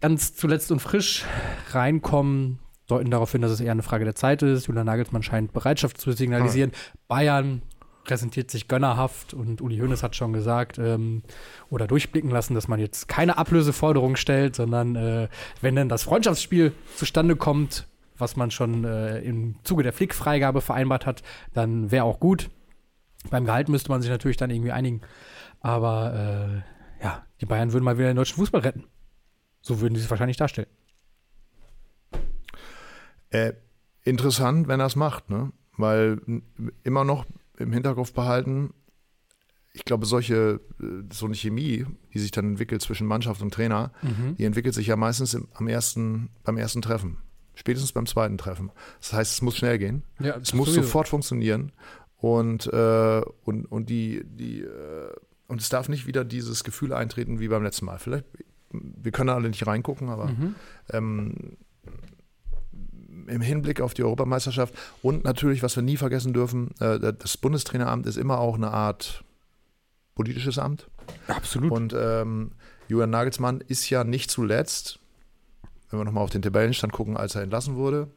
ganz 0.00 0.34
zuletzt 0.34 0.70
und 0.72 0.80
frisch 0.80 1.24
reinkommen, 1.70 2.58
deuten 2.86 3.10
darauf 3.10 3.32
hin, 3.32 3.42
dass 3.42 3.50
es 3.50 3.60
eher 3.60 3.72
eine 3.72 3.82
Frage 3.82 4.04
der 4.04 4.14
Zeit 4.14 4.42
ist. 4.42 4.66
Julian 4.66 4.86
Nagelsmann 4.86 5.22
scheint 5.22 5.52
Bereitschaft 5.52 5.98
zu 5.98 6.12
signalisieren. 6.12 6.72
Ah. 6.74 6.98
Bayern 7.08 7.62
präsentiert 8.04 8.50
sich 8.50 8.68
gönnerhaft 8.68 9.34
und 9.34 9.60
Uli 9.60 9.78
Hoeneß 9.78 10.02
hat 10.02 10.14
schon 10.14 10.32
gesagt 10.32 10.78
ähm, 10.78 11.22
oder 11.70 11.88
durchblicken 11.88 12.30
lassen, 12.30 12.54
dass 12.54 12.68
man 12.68 12.78
jetzt 12.78 13.08
keine 13.08 13.36
Ablöseforderung 13.36 14.14
stellt, 14.14 14.54
sondern 14.54 14.94
äh, 14.94 15.28
wenn 15.60 15.74
dann 15.74 15.88
das 15.88 16.04
Freundschaftsspiel 16.04 16.72
zustande 16.94 17.34
kommt, 17.34 17.88
was 18.16 18.36
man 18.36 18.50
schon 18.52 18.84
äh, 18.84 19.18
im 19.20 19.56
Zuge 19.64 19.82
der 19.82 19.92
Flickfreigabe 19.92 20.60
vereinbart 20.60 21.04
hat, 21.04 21.22
dann 21.52 21.90
wäre 21.90 22.04
auch 22.04 22.20
gut. 22.20 22.48
Beim 23.30 23.44
Gehalt 23.44 23.68
müsste 23.68 23.90
man 23.90 24.00
sich 24.00 24.10
natürlich 24.10 24.36
dann 24.36 24.50
irgendwie 24.50 24.72
einigen. 24.72 25.00
Aber 25.60 26.62
äh, 26.64 26.75
ja, 27.02 27.26
die 27.40 27.46
Bayern 27.46 27.72
würden 27.72 27.84
mal 27.84 27.98
wieder 27.98 28.08
den 28.08 28.16
deutschen 28.16 28.36
Fußball 28.36 28.60
retten. 28.60 28.84
So 29.60 29.80
würden 29.80 29.96
sie 29.96 30.02
es 30.02 30.10
wahrscheinlich 30.10 30.36
darstellen. 30.36 30.68
Äh, 33.30 33.54
interessant, 34.02 34.68
wenn 34.68 34.80
er 34.80 34.86
es 34.86 34.96
macht, 34.96 35.30
ne? 35.30 35.52
Weil 35.76 36.20
immer 36.84 37.04
noch 37.04 37.26
im 37.58 37.72
Hinterkopf 37.72 38.12
behalten, 38.12 38.72
ich 39.76 39.84
glaube, 39.84 40.06
solche, 40.06 40.60
äh, 40.80 41.02
so 41.12 41.26
eine 41.26 41.34
Chemie, 41.34 41.84
die 42.14 42.18
sich 42.18 42.30
dann 42.30 42.46
entwickelt 42.46 42.80
zwischen 42.80 43.06
Mannschaft 43.06 43.42
und 43.42 43.52
Trainer, 43.52 43.92
mhm. 44.02 44.36
die 44.36 44.44
entwickelt 44.44 44.74
sich 44.74 44.86
ja 44.86 44.96
meistens 44.96 45.34
im, 45.34 45.48
am 45.52 45.68
ersten, 45.68 46.30
beim 46.44 46.56
ersten 46.56 46.80
Treffen. 46.80 47.18
Spätestens 47.54 47.92
beim 47.92 48.06
zweiten 48.06 48.38
Treffen. 48.38 48.70
Das 49.00 49.12
heißt, 49.12 49.32
es 49.34 49.42
muss 49.42 49.56
schnell 49.56 49.78
gehen. 49.78 50.02
Ja, 50.18 50.36
es 50.36 50.54
muss 50.54 50.68
sowieso. 50.68 50.82
sofort 50.82 51.08
funktionieren. 51.08 51.72
Und, 52.16 52.66
äh, 52.72 53.22
und, 53.44 53.66
und 53.66 53.90
die, 53.90 54.22
die, 54.24 54.62
äh, 54.62 55.12
und 55.48 55.60
es 55.60 55.68
darf 55.68 55.88
nicht 55.88 56.06
wieder 56.06 56.24
dieses 56.24 56.64
Gefühl 56.64 56.92
eintreten 56.92 57.40
wie 57.40 57.48
beim 57.48 57.62
letzten 57.62 57.86
Mal. 57.86 57.98
Vielleicht, 57.98 58.24
wir 58.70 59.12
können 59.12 59.30
alle 59.30 59.48
nicht 59.48 59.66
reingucken, 59.66 60.08
aber 60.08 60.26
mhm. 60.26 60.54
ähm, 60.90 61.56
im 63.28 63.40
Hinblick 63.40 63.80
auf 63.80 63.94
die 63.94 64.04
Europameisterschaft 64.04 64.74
und 65.02 65.24
natürlich, 65.24 65.62
was 65.62 65.76
wir 65.76 65.82
nie 65.82 65.96
vergessen 65.96 66.32
dürfen, 66.32 66.70
äh, 66.80 66.98
das 67.12 67.36
Bundestraineramt 67.36 68.06
ist 68.06 68.16
immer 68.16 68.38
auch 68.38 68.56
eine 68.56 68.70
Art 68.70 69.24
politisches 70.14 70.58
Amt. 70.58 70.88
Absolut. 71.28 71.72
Und 71.72 71.94
ähm, 71.96 72.52
Julian 72.88 73.10
Nagelsmann 73.10 73.60
ist 73.60 73.88
ja 73.90 74.04
nicht 74.04 74.30
zuletzt, 74.30 74.98
wenn 75.90 76.00
wir 76.00 76.04
nochmal 76.04 76.24
auf 76.24 76.30
den 76.30 76.42
Tabellenstand 76.42 76.92
gucken, 76.92 77.16
als 77.16 77.34
er 77.34 77.42
entlassen 77.42 77.76
wurde, 77.76 78.08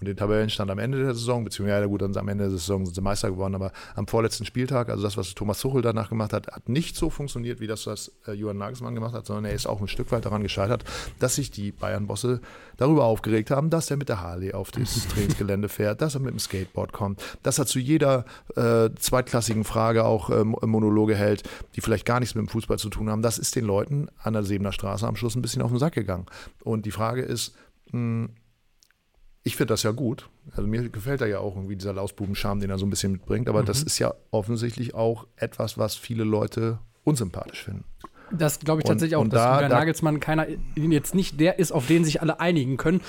und 0.00 0.06
den 0.06 0.16
Tabellenstand 0.16 0.70
am 0.70 0.78
Ende 0.78 0.98
der 0.98 1.14
Saison, 1.14 1.44
beziehungsweise 1.44 1.82
ja 1.82 1.86
gut, 1.86 2.00
dann 2.00 2.16
am 2.16 2.28
Ende 2.28 2.44
der 2.44 2.52
Saison 2.52 2.86
sind 2.86 2.94
sie 2.94 3.02
Meister 3.02 3.30
geworden, 3.30 3.54
aber 3.54 3.70
am 3.94 4.06
vorletzten 4.06 4.46
Spieltag, 4.46 4.88
also 4.88 5.02
das, 5.02 5.16
was 5.18 5.34
Thomas 5.34 5.60
Tuchel 5.60 5.82
danach 5.82 6.08
gemacht 6.08 6.32
hat, 6.32 6.46
hat 6.48 6.68
nicht 6.68 6.96
so 6.96 7.10
funktioniert, 7.10 7.60
wie 7.60 7.66
das, 7.66 7.86
was 7.86 8.10
äh, 8.26 8.32
Johann 8.32 8.56
Nagelsmann 8.56 8.94
gemacht 8.94 9.14
hat, 9.14 9.26
sondern 9.26 9.44
er 9.44 9.52
ist 9.52 9.66
auch 9.66 9.80
ein 9.80 9.88
Stück 9.88 10.10
weit 10.10 10.24
daran 10.24 10.42
gescheitert, 10.42 10.84
dass 11.18 11.34
sich 11.34 11.50
die 11.50 11.70
Bayern-Bosse 11.70 12.40
darüber 12.78 13.04
aufgeregt 13.04 13.50
haben, 13.50 13.68
dass 13.68 13.90
er 13.90 13.98
mit 13.98 14.08
der 14.08 14.22
Harley 14.22 14.54
auf 14.54 14.70
das 14.70 15.06
Trainingsgelände 15.14 15.68
fährt, 15.68 16.00
dass 16.00 16.14
er 16.14 16.20
mit 16.20 16.30
dem 16.30 16.38
Skateboard 16.38 16.92
kommt, 16.92 17.22
dass 17.42 17.58
er 17.58 17.66
zu 17.66 17.78
jeder 17.78 18.24
äh, 18.56 18.88
zweitklassigen 18.98 19.64
Frage 19.64 20.06
auch 20.06 20.30
äh, 20.30 20.44
Monologe 20.44 21.14
hält, 21.14 21.42
die 21.76 21.82
vielleicht 21.82 22.06
gar 22.06 22.20
nichts 22.20 22.34
mit 22.34 22.46
dem 22.46 22.48
Fußball 22.48 22.78
zu 22.78 22.88
tun 22.88 23.10
haben. 23.10 23.20
Das 23.20 23.36
ist 23.36 23.54
den 23.54 23.66
Leuten 23.66 24.08
an 24.22 24.32
der 24.32 24.44
Sebener 24.44 24.72
Straße 24.72 25.06
am 25.06 25.16
Schluss 25.16 25.36
ein 25.36 25.42
bisschen 25.42 25.60
auf 25.60 25.70
den 25.70 25.78
Sack 25.78 25.92
gegangen. 25.92 26.24
Und 26.64 26.86
die 26.86 26.90
Frage 26.90 27.20
ist, 27.20 27.54
mh, 27.92 27.98
hm, 27.98 28.30
ich 29.42 29.56
finde 29.56 29.72
das 29.72 29.82
ja 29.82 29.90
gut. 29.92 30.28
Also 30.54 30.68
mir 30.68 30.88
gefällt 30.88 31.20
da 31.20 31.26
ja 31.26 31.38
auch 31.38 31.56
irgendwie 31.56 31.76
dieser 31.76 31.92
Lausbubenscham, 31.92 32.60
den 32.60 32.70
er 32.70 32.78
so 32.78 32.86
ein 32.86 32.90
bisschen 32.90 33.12
mitbringt. 33.12 33.48
Aber 33.48 33.62
mhm. 33.62 33.66
das 33.66 33.82
ist 33.82 33.98
ja 33.98 34.14
offensichtlich 34.30 34.94
auch 34.94 35.26
etwas, 35.36 35.78
was 35.78 35.96
viele 35.96 36.24
Leute 36.24 36.78
unsympathisch 37.04 37.64
finden. 37.64 37.84
Das 38.32 38.60
glaube 38.60 38.80
ich 38.80 38.86
tatsächlich 38.86 39.16
und, 39.16 39.20
auch, 39.20 39.24
und 39.24 39.32
dass 39.32 39.60
da, 39.60 39.68
Nagelsmann 39.68 40.20
keiner 40.20 40.46
jetzt 40.76 41.14
nicht 41.14 41.40
der 41.40 41.58
ist, 41.58 41.72
auf 41.72 41.86
den 41.86 42.04
sich 42.04 42.20
alle 42.20 42.38
einigen 42.38 42.76
können. 42.76 43.00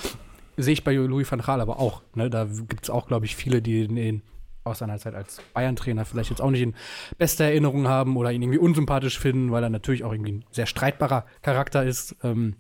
Sehe 0.58 0.74
ich 0.74 0.84
bei 0.84 0.94
Louis 0.94 1.32
van 1.32 1.42
Gaal 1.42 1.62
aber 1.62 1.80
auch. 1.80 2.02
Ne? 2.16 2.30
Da 2.30 2.46
gibt 2.46 2.84
es 2.84 2.90
auch, 2.90 3.08
glaube 3.08 3.26
ich, 3.26 3.36
viele, 3.36 3.62
die 3.62 3.88
den 3.88 4.22
aus 4.64 4.80
seiner 4.80 4.98
Zeit 5.00 5.16
als 5.16 5.42
Bayern-Trainer 5.54 6.06
vielleicht 6.06 6.30
jetzt 6.30 6.42
auch 6.42 6.52
nicht 6.52 6.62
in 6.62 6.76
bester 7.18 7.46
Erinnerung 7.46 7.88
haben 7.88 8.16
oder 8.16 8.32
ihn 8.32 8.42
irgendwie 8.42 8.60
unsympathisch 8.60 9.18
finden, 9.20 9.52
weil 9.52 9.64
er 9.64 9.70
natürlich 9.70 10.04
auch 10.04 10.12
irgendwie 10.12 10.34
ein 10.34 10.46
sehr 10.52 10.68
streitbarer 10.68 11.26
Charakter 11.42 11.84
ist. 11.84 12.16
Ähm, 12.24 12.56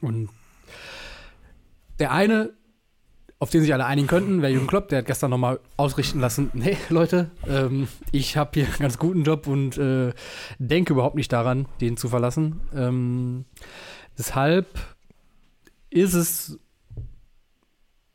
und 0.00 0.28
der 1.98 2.12
eine 2.12 2.52
auf 3.38 3.50
den 3.50 3.60
sich 3.60 3.72
alle 3.72 3.84
einigen 3.84 4.08
könnten, 4.08 4.40
wäre 4.40 4.52
Jürgen 4.52 4.66
Klopp. 4.66 4.88
Der 4.88 4.98
hat 4.98 5.06
gestern 5.06 5.30
nochmal 5.30 5.60
ausrichten 5.76 6.20
lassen, 6.20 6.50
nee, 6.54 6.76
Leute, 6.88 7.30
ähm, 7.46 7.88
ich 8.12 8.36
habe 8.36 8.50
hier 8.54 8.66
einen 8.66 8.78
ganz 8.78 8.98
guten 8.98 9.24
Job 9.24 9.46
und 9.46 9.76
äh, 9.76 10.12
denke 10.58 10.94
überhaupt 10.94 11.16
nicht 11.16 11.32
daran, 11.32 11.66
den 11.80 11.96
zu 11.96 12.08
verlassen. 12.08 12.60
Ähm, 12.74 13.44
deshalb 14.18 14.66
ist 15.90 16.14
es 16.14 16.58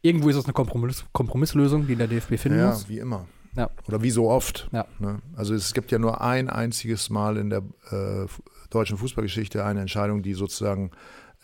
irgendwo 0.01 0.29
ist 0.29 0.35
es 0.35 0.45
eine 0.45 0.53
Kompromiss 0.53 1.05
Kompromisslösung, 1.11 1.87
die 1.87 1.95
der 1.95 2.07
DFB 2.07 2.37
finden 2.37 2.59
ja, 2.59 2.69
muss. 2.69 2.83
Ja, 2.83 2.89
wie 2.89 2.99
immer. 2.99 3.27
Ja. 3.55 3.69
Oder 3.87 4.01
wie 4.01 4.11
so 4.11 4.29
oft. 4.29 4.69
Ja. 4.71 4.85
Ne? 4.99 5.21
Also 5.35 5.53
es 5.53 5.73
gibt 5.73 5.91
ja 5.91 5.99
nur 5.99 6.21
ein 6.21 6.49
einziges 6.49 7.09
Mal 7.09 7.37
in 7.37 7.49
der 7.49 7.63
äh, 7.91 8.25
deutschen 8.69 8.97
Fußballgeschichte 8.97 9.63
eine 9.65 9.81
Entscheidung, 9.81 10.23
die 10.23 10.33
sozusagen 10.33 10.91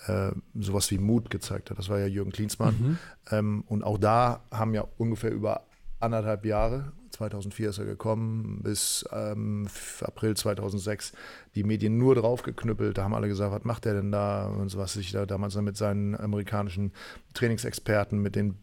äh, 0.06 0.32
sowas 0.56 0.92
wie 0.92 0.98
Mut 0.98 1.30
gezeigt 1.30 1.70
hat. 1.70 1.78
Das 1.78 1.90
war 1.90 2.00
ja 2.00 2.06
Jürgen 2.06 2.32
Klinsmann. 2.32 2.76
Mhm. 2.80 2.98
Ähm, 3.32 3.64
und 3.68 3.84
auch 3.84 3.98
da 3.98 4.42
haben 4.52 4.74
ja 4.74 4.86
ungefähr 4.98 5.32
über 5.32 5.64
anderthalb 6.00 6.46
Jahre, 6.46 6.92
2004 7.12 7.70
ist 7.70 7.80
er 7.80 7.86
gekommen, 7.86 8.62
bis 8.64 9.06
ähm, 9.12 9.68
April 10.02 10.36
2006 10.36 11.14
die 11.56 11.64
Medien 11.64 11.98
nur 11.98 12.16
draufgeknüppelt. 12.16 12.98
Da 12.98 13.04
haben 13.04 13.16
alle 13.16 13.28
gesagt, 13.28 13.52
was 13.52 13.64
macht 13.64 13.86
der 13.86 13.96
denn 13.96 14.12
da? 14.12 14.48
Und 14.48 14.70
so 14.70 14.78
was 14.78 14.94
sich 14.94 15.12
da 15.12 15.26
damals 15.26 15.56
mit 15.56 15.78
seinen 15.78 16.16
amerikanischen 16.16 16.92
Trainingsexperten, 17.34 18.20
mit 18.20 18.36
den 18.36 18.56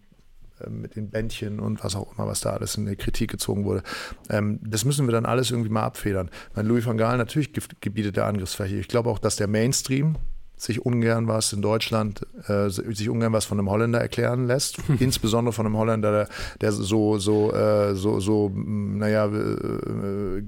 äh, 0.60 0.70
mit 0.70 0.94
den 0.94 1.10
Bändchen 1.10 1.58
und 1.58 1.82
was 1.82 1.96
auch 1.96 2.16
immer, 2.16 2.26
was 2.28 2.40
da 2.40 2.50
alles 2.50 2.76
in 2.76 2.86
die 2.86 2.96
Kritik 2.96 3.30
gezogen 3.30 3.64
wurde. 3.64 3.82
Ähm, 4.30 4.60
das 4.62 4.84
müssen 4.84 5.06
wir 5.06 5.12
dann 5.12 5.26
alles 5.26 5.50
irgendwie 5.50 5.70
mal 5.70 5.82
abfedern. 5.82 6.30
Mein 6.54 6.66
Louis 6.66 6.86
van 6.86 6.96
Gaal 6.96 7.18
natürlich 7.18 7.52
gebietet 7.80 8.16
der 8.16 8.26
Angriffsfläche. 8.26 8.76
Ich 8.76 8.88
glaube 8.88 9.10
auch, 9.10 9.18
dass 9.18 9.36
der 9.36 9.48
Mainstream, 9.48 10.16
sich 10.56 10.84
ungern 10.84 11.28
was 11.28 11.52
in 11.52 11.62
Deutschland, 11.62 12.26
äh, 12.46 12.68
sich 12.68 13.08
ungern 13.08 13.32
was 13.32 13.44
von 13.44 13.58
einem 13.58 13.70
Holländer 13.70 14.00
erklären 14.00 14.46
lässt. 14.46 14.78
Insbesondere 15.00 15.52
von 15.52 15.66
einem 15.66 15.76
Holländer, 15.76 16.12
der, 16.12 16.28
der 16.60 16.72
so, 16.72 17.18
so, 17.18 17.52
äh, 17.52 17.94
so, 17.94 18.20
so, 18.20 18.50
naja, 18.54 19.26
äh, 19.26 20.42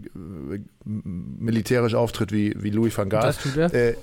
militärisch 0.84 1.94
auftritt 1.94 2.32
wie, 2.32 2.54
wie 2.58 2.70
Louis 2.70 2.96
van 2.96 3.08
Gaal. 3.08 3.34
Äh, 3.56 3.94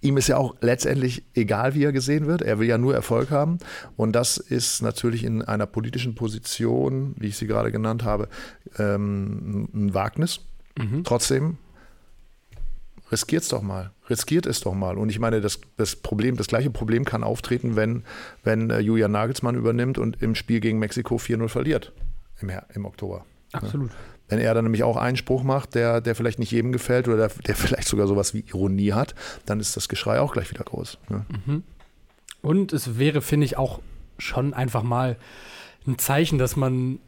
ihm 0.00 0.16
ist 0.16 0.28
ja 0.28 0.36
auch 0.36 0.56
letztendlich 0.60 1.24
egal, 1.34 1.74
wie 1.74 1.84
er 1.84 1.92
gesehen 1.92 2.26
wird. 2.26 2.42
Er 2.42 2.58
will 2.58 2.68
ja 2.68 2.78
nur 2.78 2.94
Erfolg 2.94 3.30
haben. 3.30 3.58
Und 3.96 4.12
das 4.12 4.38
ist 4.38 4.82
natürlich 4.82 5.24
in 5.24 5.42
einer 5.42 5.66
politischen 5.66 6.14
Position, 6.14 7.14
wie 7.18 7.28
ich 7.28 7.36
sie 7.36 7.46
gerade 7.46 7.70
genannt 7.70 8.04
habe, 8.04 8.28
ähm, 8.78 9.68
ein 9.72 9.94
Wagnis. 9.94 10.40
Mhm. 10.78 11.04
Trotzdem 11.04 11.58
riskiert 13.10 13.42
es 13.42 13.48
doch 13.48 13.62
mal. 13.62 13.90
Riskiert 14.08 14.46
es 14.46 14.60
doch 14.60 14.74
mal. 14.74 14.98
Und 14.98 15.08
ich 15.10 15.18
meine, 15.18 15.40
das, 15.40 15.60
das 15.76 15.96
Problem, 15.96 16.36
das 16.36 16.46
gleiche 16.46 16.70
Problem 16.70 17.04
kann 17.04 17.24
auftreten, 17.24 17.76
wenn, 17.76 18.04
wenn 18.42 18.70
äh, 18.70 18.80
Julian 18.80 19.12
Nagelsmann 19.12 19.54
übernimmt 19.54 19.98
und 19.98 20.22
im 20.22 20.34
Spiel 20.34 20.60
gegen 20.60 20.78
Mexiko 20.78 21.16
4-0 21.16 21.48
verliert 21.48 21.92
im, 22.40 22.50
im 22.74 22.84
Oktober. 22.84 23.24
Absolut. 23.52 23.90
Ja. 23.90 23.96
Wenn 24.28 24.38
er 24.38 24.54
dann 24.54 24.64
nämlich 24.64 24.84
auch 24.84 24.96
einen 24.96 25.16
Spruch 25.16 25.42
macht, 25.42 25.74
der, 25.74 26.00
der 26.00 26.14
vielleicht 26.14 26.38
nicht 26.38 26.52
jedem 26.52 26.70
gefällt 26.70 27.08
oder 27.08 27.16
der, 27.16 27.30
der 27.46 27.56
vielleicht 27.56 27.88
sogar 27.88 28.06
sowas 28.06 28.32
wie 28.32 28.44
Ironie 28.48 28.92
hat, 28.92 29.14
dann 29.44 29.58
ist 29.58 29.76
das 29.76 29.88
Geschrei 29.88 30.20
auch 30.20 30.32
gleich 30.32 30.50
wieder 30.50 30.64
groß. 30.64 30.98
Ne? 31.08 31.26
Mhm. 31.46 31.62
Und 32.42 32.72
es 32.72 32.98
wäre, 32.98 33.22
finde 33.22 33.46
ich, 33.46 33.56
auch 33.56 33.80
schon 34.18 34.54
einfach 34.54 34.82
mal 34.82 35.16
ein 35.86 35.98
Zeichen, 35.98 36.38
dass 36.38 36.56
man 36.56 37.00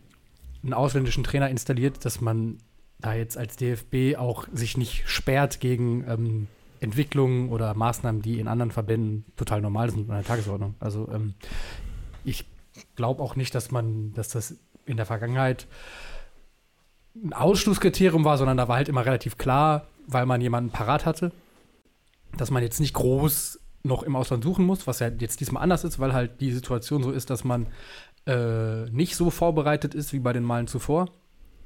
einen 0.63 0.75
ausländischen 0.75 1.25
Trainer 1.25 1.49
installiert, 1.49 2.05
dass 2.05 2.21
man 2.21 2.59
da 3.03 3.15
jetzt 3.15 3.37
als 3.37 3.57
DFB 3.57 4.17
auch 4.17 4.47
sich 4.53 4.77
nicht 4.77 5.09
sperrt 5.09 5.61
gegen 5.61 6.05
ähm, 6.09 6.49
Entwicklungen 6.81 7.51
oder 7.51 7.75
Maßnahmen, 7.75 8.23
die 8.23 8.41
in 8.41 8.49
anderen 8.49 8.71
Verbänden 8.71 9.25
total 9.37 9.61
normal 9.61 9.91
sind 9.91 10.09
in 10.09 10.15
der 10.15 10.25
Tagesordnung. 10.25 10.75
Also 10.81 11.09
ähm, 11.13 11.35
ich 12.25 12.47
glaube 12.97 13.23
auch 13.23 13.37
nicht, 13.37 13.55
dass 13.55 13.71
man, 13.71 14.13
dass 14.15 14.29
das 14.29 14.57
in 14.87 14.97
der 14.97 15.07
Vergangenheit 15.07 15.67
ein 17.15 17.33
Ausschlusskriterium 17.33 18.25
war, 18.25 18.39
sondern 18.39 18.57
da 18.57 18.69
war 18.69 18.77
halt 18.77 18.89
immer 18.89 19.05
relativ 19.05 19.39
klar, 19.39 19.87
weil 20.07 20.27
man 20.27 20.41
jemanden 20.41 20.71
parat 20.71 21.07
hatte, 21.07 21.33
dass 22.37 22.51
man 22.51 22.63
jetzt 22.63 22.81
nicht 22.81 22.95
groß 22.95 23.61
noch 23.85 24.03
im 24.03 24.17
Ausland 24.17 24.45
suchen 24.45 24.65
muss, 24.65 24.87
was 24.87 25.01
ja 25.01 25.09
jetzt 25.09 25.41
diesmal 25.41 25.63
anders 25.63 25.85
ist, 25.85 25.99
weil 25.99 26.13
halt 26.13 26.41
die 26.41 26.53
Situation 26.53 27.03
so 27.03 27.11
ist, 27.11 27.31
dass 27.31 27.45
man 27.45 27.67
äh, 28.27 28.85
nicht 28.91 29.17
so 29.17 29.31
vorbereitet 29.31 29.95
ist 29.95 30.13
wie 30.13 30.21
bei 30.21 30.33
den 30.33 30.45
Malen 30.45 30.69
zuvor. 30.69 31.11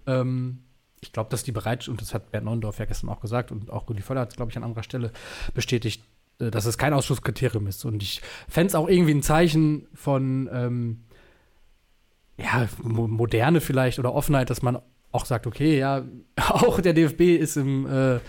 Ähm, 0.07 0.66
ich 1.01 1.13
glaube, 1.13 1.31
dass 1.31 1.43
die 1.43 1.53
Bereitschaft, 1.53 1.89
und 1.89 2.01
das 2.01 2.15
hat 2.15 2.31
Bernd 2.31 2.47
Neundorf 2.47 2.79
ja 2.79 2.85
gestern 2.85 3.11
auch 3.11 3.21
gesagt 3.21 3.53
und 3.53 3.71
auch 3.71 3.89
Rudi 3.89 4.03
Völler 4.03 4.23
hat 4.23 4.31
es, 4.31 4.37
glaube 4.37 4.51
ich, 4.51 4.57
an 4.57 4.65
anderer 4.65 4.83
Stelle 4.83 5.13
bestätigt, 5.55 6.03
äh, 6.39 6.51
dass 6.51 6.67
es 6.67 6.79
kein 6.79 6.93
Ausschlusskriterium 6.93 7.67
ist. 7.67 7.85
Und 7.85 8.03
ich 8.03 8.23
fände 8.49 8.69
es 8.69 8.75
auch 8.75 8.89
irgendwie 8.89 9.15
ein 9.15 9.23
Zeichen 9.23 9.87
von 9.95 10.49
ähm, 10.53 11.05
ja, 12.39 12.69
Mo 12.83 13.07
Moderne 13.07 13.61
vielleicht 13.61 13.99
oder 13.99 14.15
Offenheit, 14.15 14.51
dass 14.51 14.63
man 14.63 14.79
auch 15.13 15.25
sagt, 15.25 15.47
okay, 15.47 15.79
ja, 15.79 16.05
auch 16.49 16.81
der 16.81 16.93
DFB 16.93 17.21
ist 17.39 17.57
im 17.57 17.87
äh, 17.87 18.21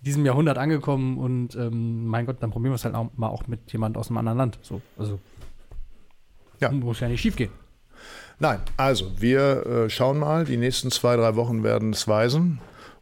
diesem 0.00 0.24
Jahrhundert 0.24 0.58
angekommen 0.58 1.18
und 1.18 1.56
ähm, 1.56 2.06
mein 2.06 2.26
Gott, 2.26 2.36
dann 2.40 2.50
probieren 2.50 2.70
wir 2.70 2.76
es 2.76 2.84
halt 2.84 2.94
auch 2.94 3.10
mal 3.16 3.28
auch 3.28 3.48
mit 3.48 3.72
jemand 3.72 3.96
aus 3.96 4.08
einem 4.08 4.18
anderen 4.18 4.38
Land. 4.38 4.58
So, 4.62 4.80
also 4.96 5.18
Ja. 6.60 6.70
muss 6.70 7.00
ja 7.00 7.08
nicht 7.08 7.20
schief 7.20 7.34
gehen. 7.34 7.50
Nein, 8.40 8.60
also 8.76 9.20
wir 9.20 9.66
äh, 9.66 9.90
schauen 9.90 10.18
mal. 10.18 10.44
Die 10.44 10.56
nächsten 10.56 10.90
zwei, 10.90 11.16
drei 11.16 11.34
Wochen 11.34 11.62
werden 11.64 11.92
es 11.92 12.06
weisen. 12.06 12.60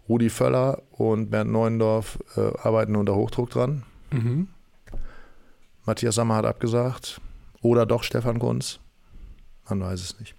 Rudi 0.09 0.31
Völler 0.31 0.83
und 0.92 1.31
Bernd 1.31 1.51
Neuendorf 1.51 2.18
äh, 2.37 2.53
arbeiten 2.59 2.96
unter 2.96 3.14
Hochdruck 3.14 3.51
dran. 3.51 3.83
Mhm. 4.11 4.49
Matthias 5.85 6.14
Sammer 6.14 6.37
hat 6.37 6.46
abgesagt. 6.46 7.20
Oder 7.61 7.87
doch 7.87 8.03
Stefan 8.03 8.38
Kunz. 8.38 8.81
Man 9.68 9.81
weiß 9.81 10.01
es 10.01 10.20
nicht. 10.20 10.35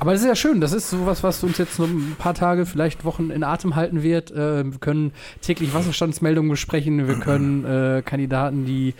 Aber 0.00 0.12
das 0.12 0.22
ist 0.22 0.26
ja 0.26 0.34
schön. 0.34 0.60
Das 0.60 0.72
ist 0.72 0.88
sowas, 0.88 1.22
was 1.22 1.44
uns 1.44 1.58
jetzt 1.58 1.78
noch 1.78 1.86
ein 1.86 2.16
paar 2.18 2.32
Tage, 2.34 2.64
vielleicht 2.64 3.04
Wochen 3.04 3.30
in 3.30 3.44
Atem 3.44 3.76
halten 3.76 4.02
wird. 4.02 4.30
Äh, 4.30 4.64
wir 4.64 4.78
können 4.78 5.12
täglich 5.42 5.74
Wasserstandsmeldungen 5.74 6.50
besprechen. 6.50 7.06
Wir 7.06 7.20
können 7.20 7.64
äh, 7.66 8.02
Kandidaten, 8.02 8.64
die 8.64 8.94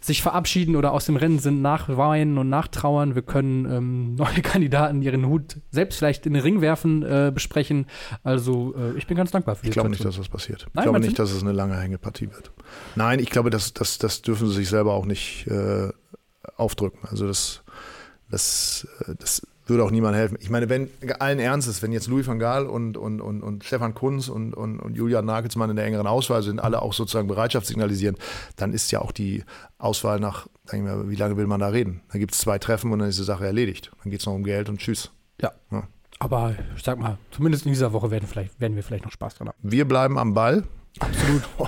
sich 0.00 0.22
verabschieden 0.22 0.76
oder 0.76 0.92
aus 0.92 1.06
dem 1.06 1.16
Rennen 1.16 1.38
sind, 1.38 1.60
nachweinen 1.60 2.38
und 2.38 2.50
nachtrauern. 2.50 3.16
Wir 3.16 3.22
können 3.22 3.64
ähm, 3.64 4.14
neue 4.16 4.42
Kandidaten, 4.42 5.02
ihren 5.02 5.26
Hut 5.26 5.56
selbst 5.70 5.98
vielleicht 5.98 6.24
in 6.26 6.34
den 6.34 6.42
Ring 6.42 6.60
werfen, 6.60 7.02
äh, 7.02 7.32
besprechen. 7.34 7.86
Also 8.22 8.74
äh, 8.76 8.96
ich 8.96 9.08
bin 9.08 9.16
ganz 9.16 9.32
dankbar 9.32 9.56
für 9.56 9.62
die 9.62 9.70
Ich 9.70 9.72
glaube 9.72 9.90
nicht, 9.90 10.04
dass 10.04 10.16
das 10.16 10.28
passiert. 10.28 10.66
Ich 10.68 10.74
Nein, 10.74 10.84
glaube 10.84 10.98
meinst 10.98 11.08
nicht, 11.08 11.18
dass 11.18 11.32
es 11.32 11.42
eine 11.42 11.52
lange 11.52 11.76
Hängepartie 11.80 12.30
wird. 12.30 12.52
Nein, 12.94 13.18
ich 13.18 13.30
glaube, 13.30 13.50
das, 13.50 13.72
das, 13.72 13.98
das 13.98 14.22
dürfen 14.22 14.46
sie 14.48 14.54
sich 14.54 14.68
selber 14.68 14.92
auch 14.92 15.06
nicht 15.06 15.48
äh, 15.48 15.88
aufdrücken. 16.56 17.00
Also 17.10 17.26
das, 17.26 17.62
das, 18.30 18.86
äh, 19.08 19.14
das 19.18 19.42
würde 19.66 19.84
auch 19.84 19.90
niemand 19.90 20.16
helfen. 20.16 20.36
Ich 20.40 20.50
meine, 20.50 20.68
wenn 20.68 20.90
allen 21.18 21.38
Ernstes, 21.38 21.82
wenn 21.82 21.92
jetzt 21.92 22.06
Louis 22.08 22.26
van 22.26 22.38
Gaal 22.38 22.66
und, 22.66 22.96
und, 22.96 23.20
und, 23.20 23.42
und 23.42 23.64
Stefan 23.64 23.94
Kunz 23.94 24.28
und, 24.28 24.54
und, 24.54 24.78
und 24.78 24.94
Julian 24.96 25.24
Nagelsmann 25.24 25.70
in 25.70 25.76
der 25.76 25.86
engeren 25.86 26.06
Auswahl 26.06 26.42
sind, 26.42 26.60
alle 26.60 26.82
auch 26.82 26.92
sozusagen 26.92 27.28
Bereitschaft 27.28 27.66
signalisieren, 27.66 28.16
dann 28.56 28.72
ist 28.72 28.90
ja 28.92 29.00
auch 29.00 29.12
die 29.12 29.44
Auswahl 29.78 30.20
nach, 30.20 30.46
sag 30.64 30.78
ich 30.78 30.84
mal, 30.84 31.08
wie 31.08 31.16
lange 31.16 31.36
will 31.36 31.46
man 31.46 31.60
da 31.60 31.68
reden? 31.68 32.02
Dann 32.10 32.20
gibt 32.20 32.34
es 32.34 32.38
zwei 32.38 32.58
Treffen 32.58 32.92
und 32.92 32.98
dann 32.98 33.08
ist 33.08 33.18
die 33.18 33.24
Sache 33.24 33.46
erledigt. 33.46 33.90
Dann 34.02 34.10
geht 34.10 34.20
es 34.20 34.26
noch 34.26 34.34
um 34.34 34.44
Geld 34.44 34.68
und 34.68 34.78
tschüss. 34.78 35.10
Ja. 35.40 35.52
Ja. 35.70 35.88
Aber 36.18 36.54
ich 36.76 36.82
sag 36.82 36.98
mal, 36.98 37.18
zumindest 37.30 37.66
in 37.66 37.72
dieser 37.72 37.92
Woche 37.92 38.10
werden, 38.10 38.26
vielleicht, 38.26 38.60
werden 38.60 38.76
wir 38.76 38.82
vielleicht 38.82 39.04
noch 39.04 39.12
Spaß 39.12 39.36
dran 39.36 39.48
haben. 39.48 39.58
Wir 39.62 39.86
bleiben 39.86 40.18
am 40.18 40.34
Ball. 40.34 40.64
Absolut. 41.00 41.42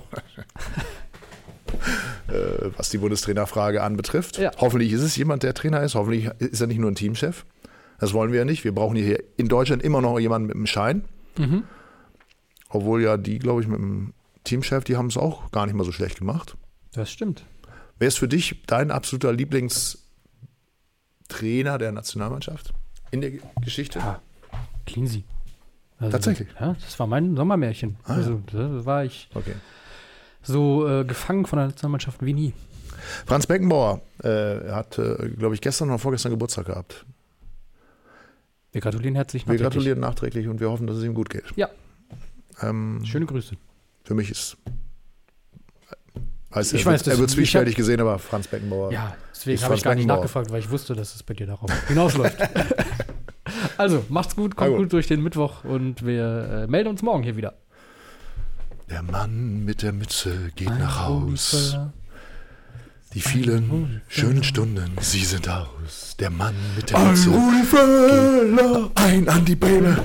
äh, 2.28 2.70
was 2.76 2.90
die 2.90 2.98
Bundestrainerfrage 2.98 3.82
anbetrifft. 3.82 4.38
Ja. 4.38 4.50
Hoffentlich 4.59 4.92
ist 4.92 5.02
es 5.02 5.16
jemand, 5.16 5.42
der 5.42 5.54
Trainer 5.54 5.82
ist. 5.82 5.94
Hoffentlich 5.94 6.26
ist 6.38 6.61
er 6.61 6.66
nicht 6.66 6.78
nur 6.78 6.90
ein 6.90 6.94
Teamchef. 6.94 7.44
Das 7.98 8.12
wollen 8.12 8.32
wir 8.32 8.40
ja 8.40 8.44
nicht. 8.44 8.64
Wir 8.64 8.74
brauchen 8.74 8.96
hier 8.96 9.22
in 9.37 9.48
Deutschland 9.48 9.82
immer 9.82 10.00
noch 10.00 10.18
jemanden 10.18 10.48
mit 10.48 10.56
einem 10.56 10.66
Schein. 10.66 11.04
Mhm. 11.38 11.64
Obwohl 12.68 13.02
ja 13.02 13.16
die, 13.16 13.38
glaube 13.38 13.62
ich, 13.62 13.68
mit 13.68 13.78
dem 13.78 14.12
Teamchef, 14.44 14.85
die 14.85 14.96
haben 14.96 15.06
es 15.06 15.16
auch 15.16 15.50
gar 15.50 15.66
nicht 15.66 15.74
mal 15.74 15.85
so 15.85 15.92
schlecht 15.92 16.18
gemacht. 16.18 16.56
Das 16.92 17.11
stimmt. 17.11 17.44
Wer 17.98 18.09
ist 18.09 18.18
für 18.18 18.28
dich 18.28 18.62
dein 18.66 18.90
absoluter 18.90 19.32
Lieblingstrainer 19.32 21.78
der 21.78 21.92
Nationalmannschaft 21.92 22.74
in 23.11 23.20
der 23.22 23.32
Geschichte? 23.62 23.98
Ja, 24.00 24.20
Cleansy. 24.87 25.24
Also, 25.98 26.12
Tatsächlich? 26.12 26.48
Ja, 26.61 26.74
das 26.74 26.98
war 26.98 27.06
mein 27.06 27.37
Sommermärchen. 27.37 27.96
Ah, 28.04 28.14
also 28.16 28.42
da 28.52 28.85
war 28.85 29.04
ich 29.04 29.30
Okay. 29.35 29.54
so 30.42 30.87
äh, 30.87 31.04
gefangen 31.04 31.46
von 31.46 31.59
der 31.59 31.68
Nationalmannschaft 31.68 32.22
wie 32.24 32.35
nie. 32.35 32.52
Franz 33.24 33.46
Beckenbauer 33.46 34.02
äh, 34.22 34.70
hat, 34.72 34.98
äh, 34.98 35.30
glaube 35.30 35.54
ich, 35.54 35.62
gestern 35.62 35.88
oder 35.88 35.98
vorgestern 35.98 36.32
Geburtstag 36.32 36.66
gehabt. 36.66 37.06
Wir 38.77 38.83
gratulieren 38.83 39.15
herzlich 39.15 39.47
Wir 39.47 39.55
nachträglich. 39.55 39.73
gratulieren 39.73 40.01
nachträglich 40.01 40.49
und 40.49 40.61
wir 40.61 40.69
hoffen, 40.69 40.87
dass 40.87 40.99
es 40.99 41.05
ihm 41.05 41.15
gut 41.15 41.31
geht. 41.31 41.45
Ja. 41.57 41.71
Ähm, 42.61 43.01
Schöne 43.07 43.25
Grüße. 43.25 43.57
Für 44.05 44.12
mich 44.12 44.31
ist. 44.31 44.59
Weiß, 46.51 46.75
Ich 46.75 46.83
er 46.85 46.93
weiß, 46.93 47.07
wird, 47.07 47.15
er 47.17 47.19
wird 47.19 47.31
zwiespältig 47.31 47.75
gesehen, 47.75 48.03
aber 48.03 48.19
Franz 48.19 48.49
Beckenbauer. 48.49 48.93
Ja, 48.93 49.17
deswegen 49.35 49.62
habe 49.62 49.77
ich 49.77 49.83
gar 49.83 49.95
nicht 49.95 50.05
nachgefragt, 50.05 50.51
weil 50.51 50.59
ich 50.61 50.69
wusste, 50.71 50.95
dass 50.95 51.15
es 51.15 51.23
bei 51.23 51.33
dir 51.33 51.47
darauf 51.47 51.71
hinausläuft. 51.89 52.37
also, 53.79 54.05
macht's 54.11 54.37
gut, 54.37 54.57
kommt 54.57 54.73
Also. 54.73 54.83
gut 54.83 54.93
durch 54.93 55.07
den 55.07 55.23
Mittwoch 55.23 55.65
und 55.65 56.05
wir 56.05 56.65
äh, 56.65 56.67
melden 56.67 56.91
uns 56.91 57.01
morgen 57.01 57.23
hier 57.23 57.37
wieder. 57.39 57.55
Der 58.91 59.03
Mann 59.03 59.65
mit 59.65 59.81
der 59.81 59.93
Mütze 59.95 60.51
geht 60.55 60.69
nach 60.69 61.09
Rudi 61.09 61.31
Haus. 61.33 61.71
Völler. 61.71 61.93
Die 63.16 63.22
vielen 63.22 63.70
oh, 63.70 63.88
schönen 64.09 64.44
Stunden, 64.44 64.90
sie 65.00 65.24
sind 65.24 65.48
aus. 65.48 66.16
Der 66.18 66.29
Mann 66.29 66.55
mit 66.76 66.90
dem 66.90 66.96
Ein 66.96 67.16
Rudi 67.16 67.62
Völler, 67.62 68.90
ein 68.94 69.26
Andi 69.26 69.55
Bene. 69.55 69.96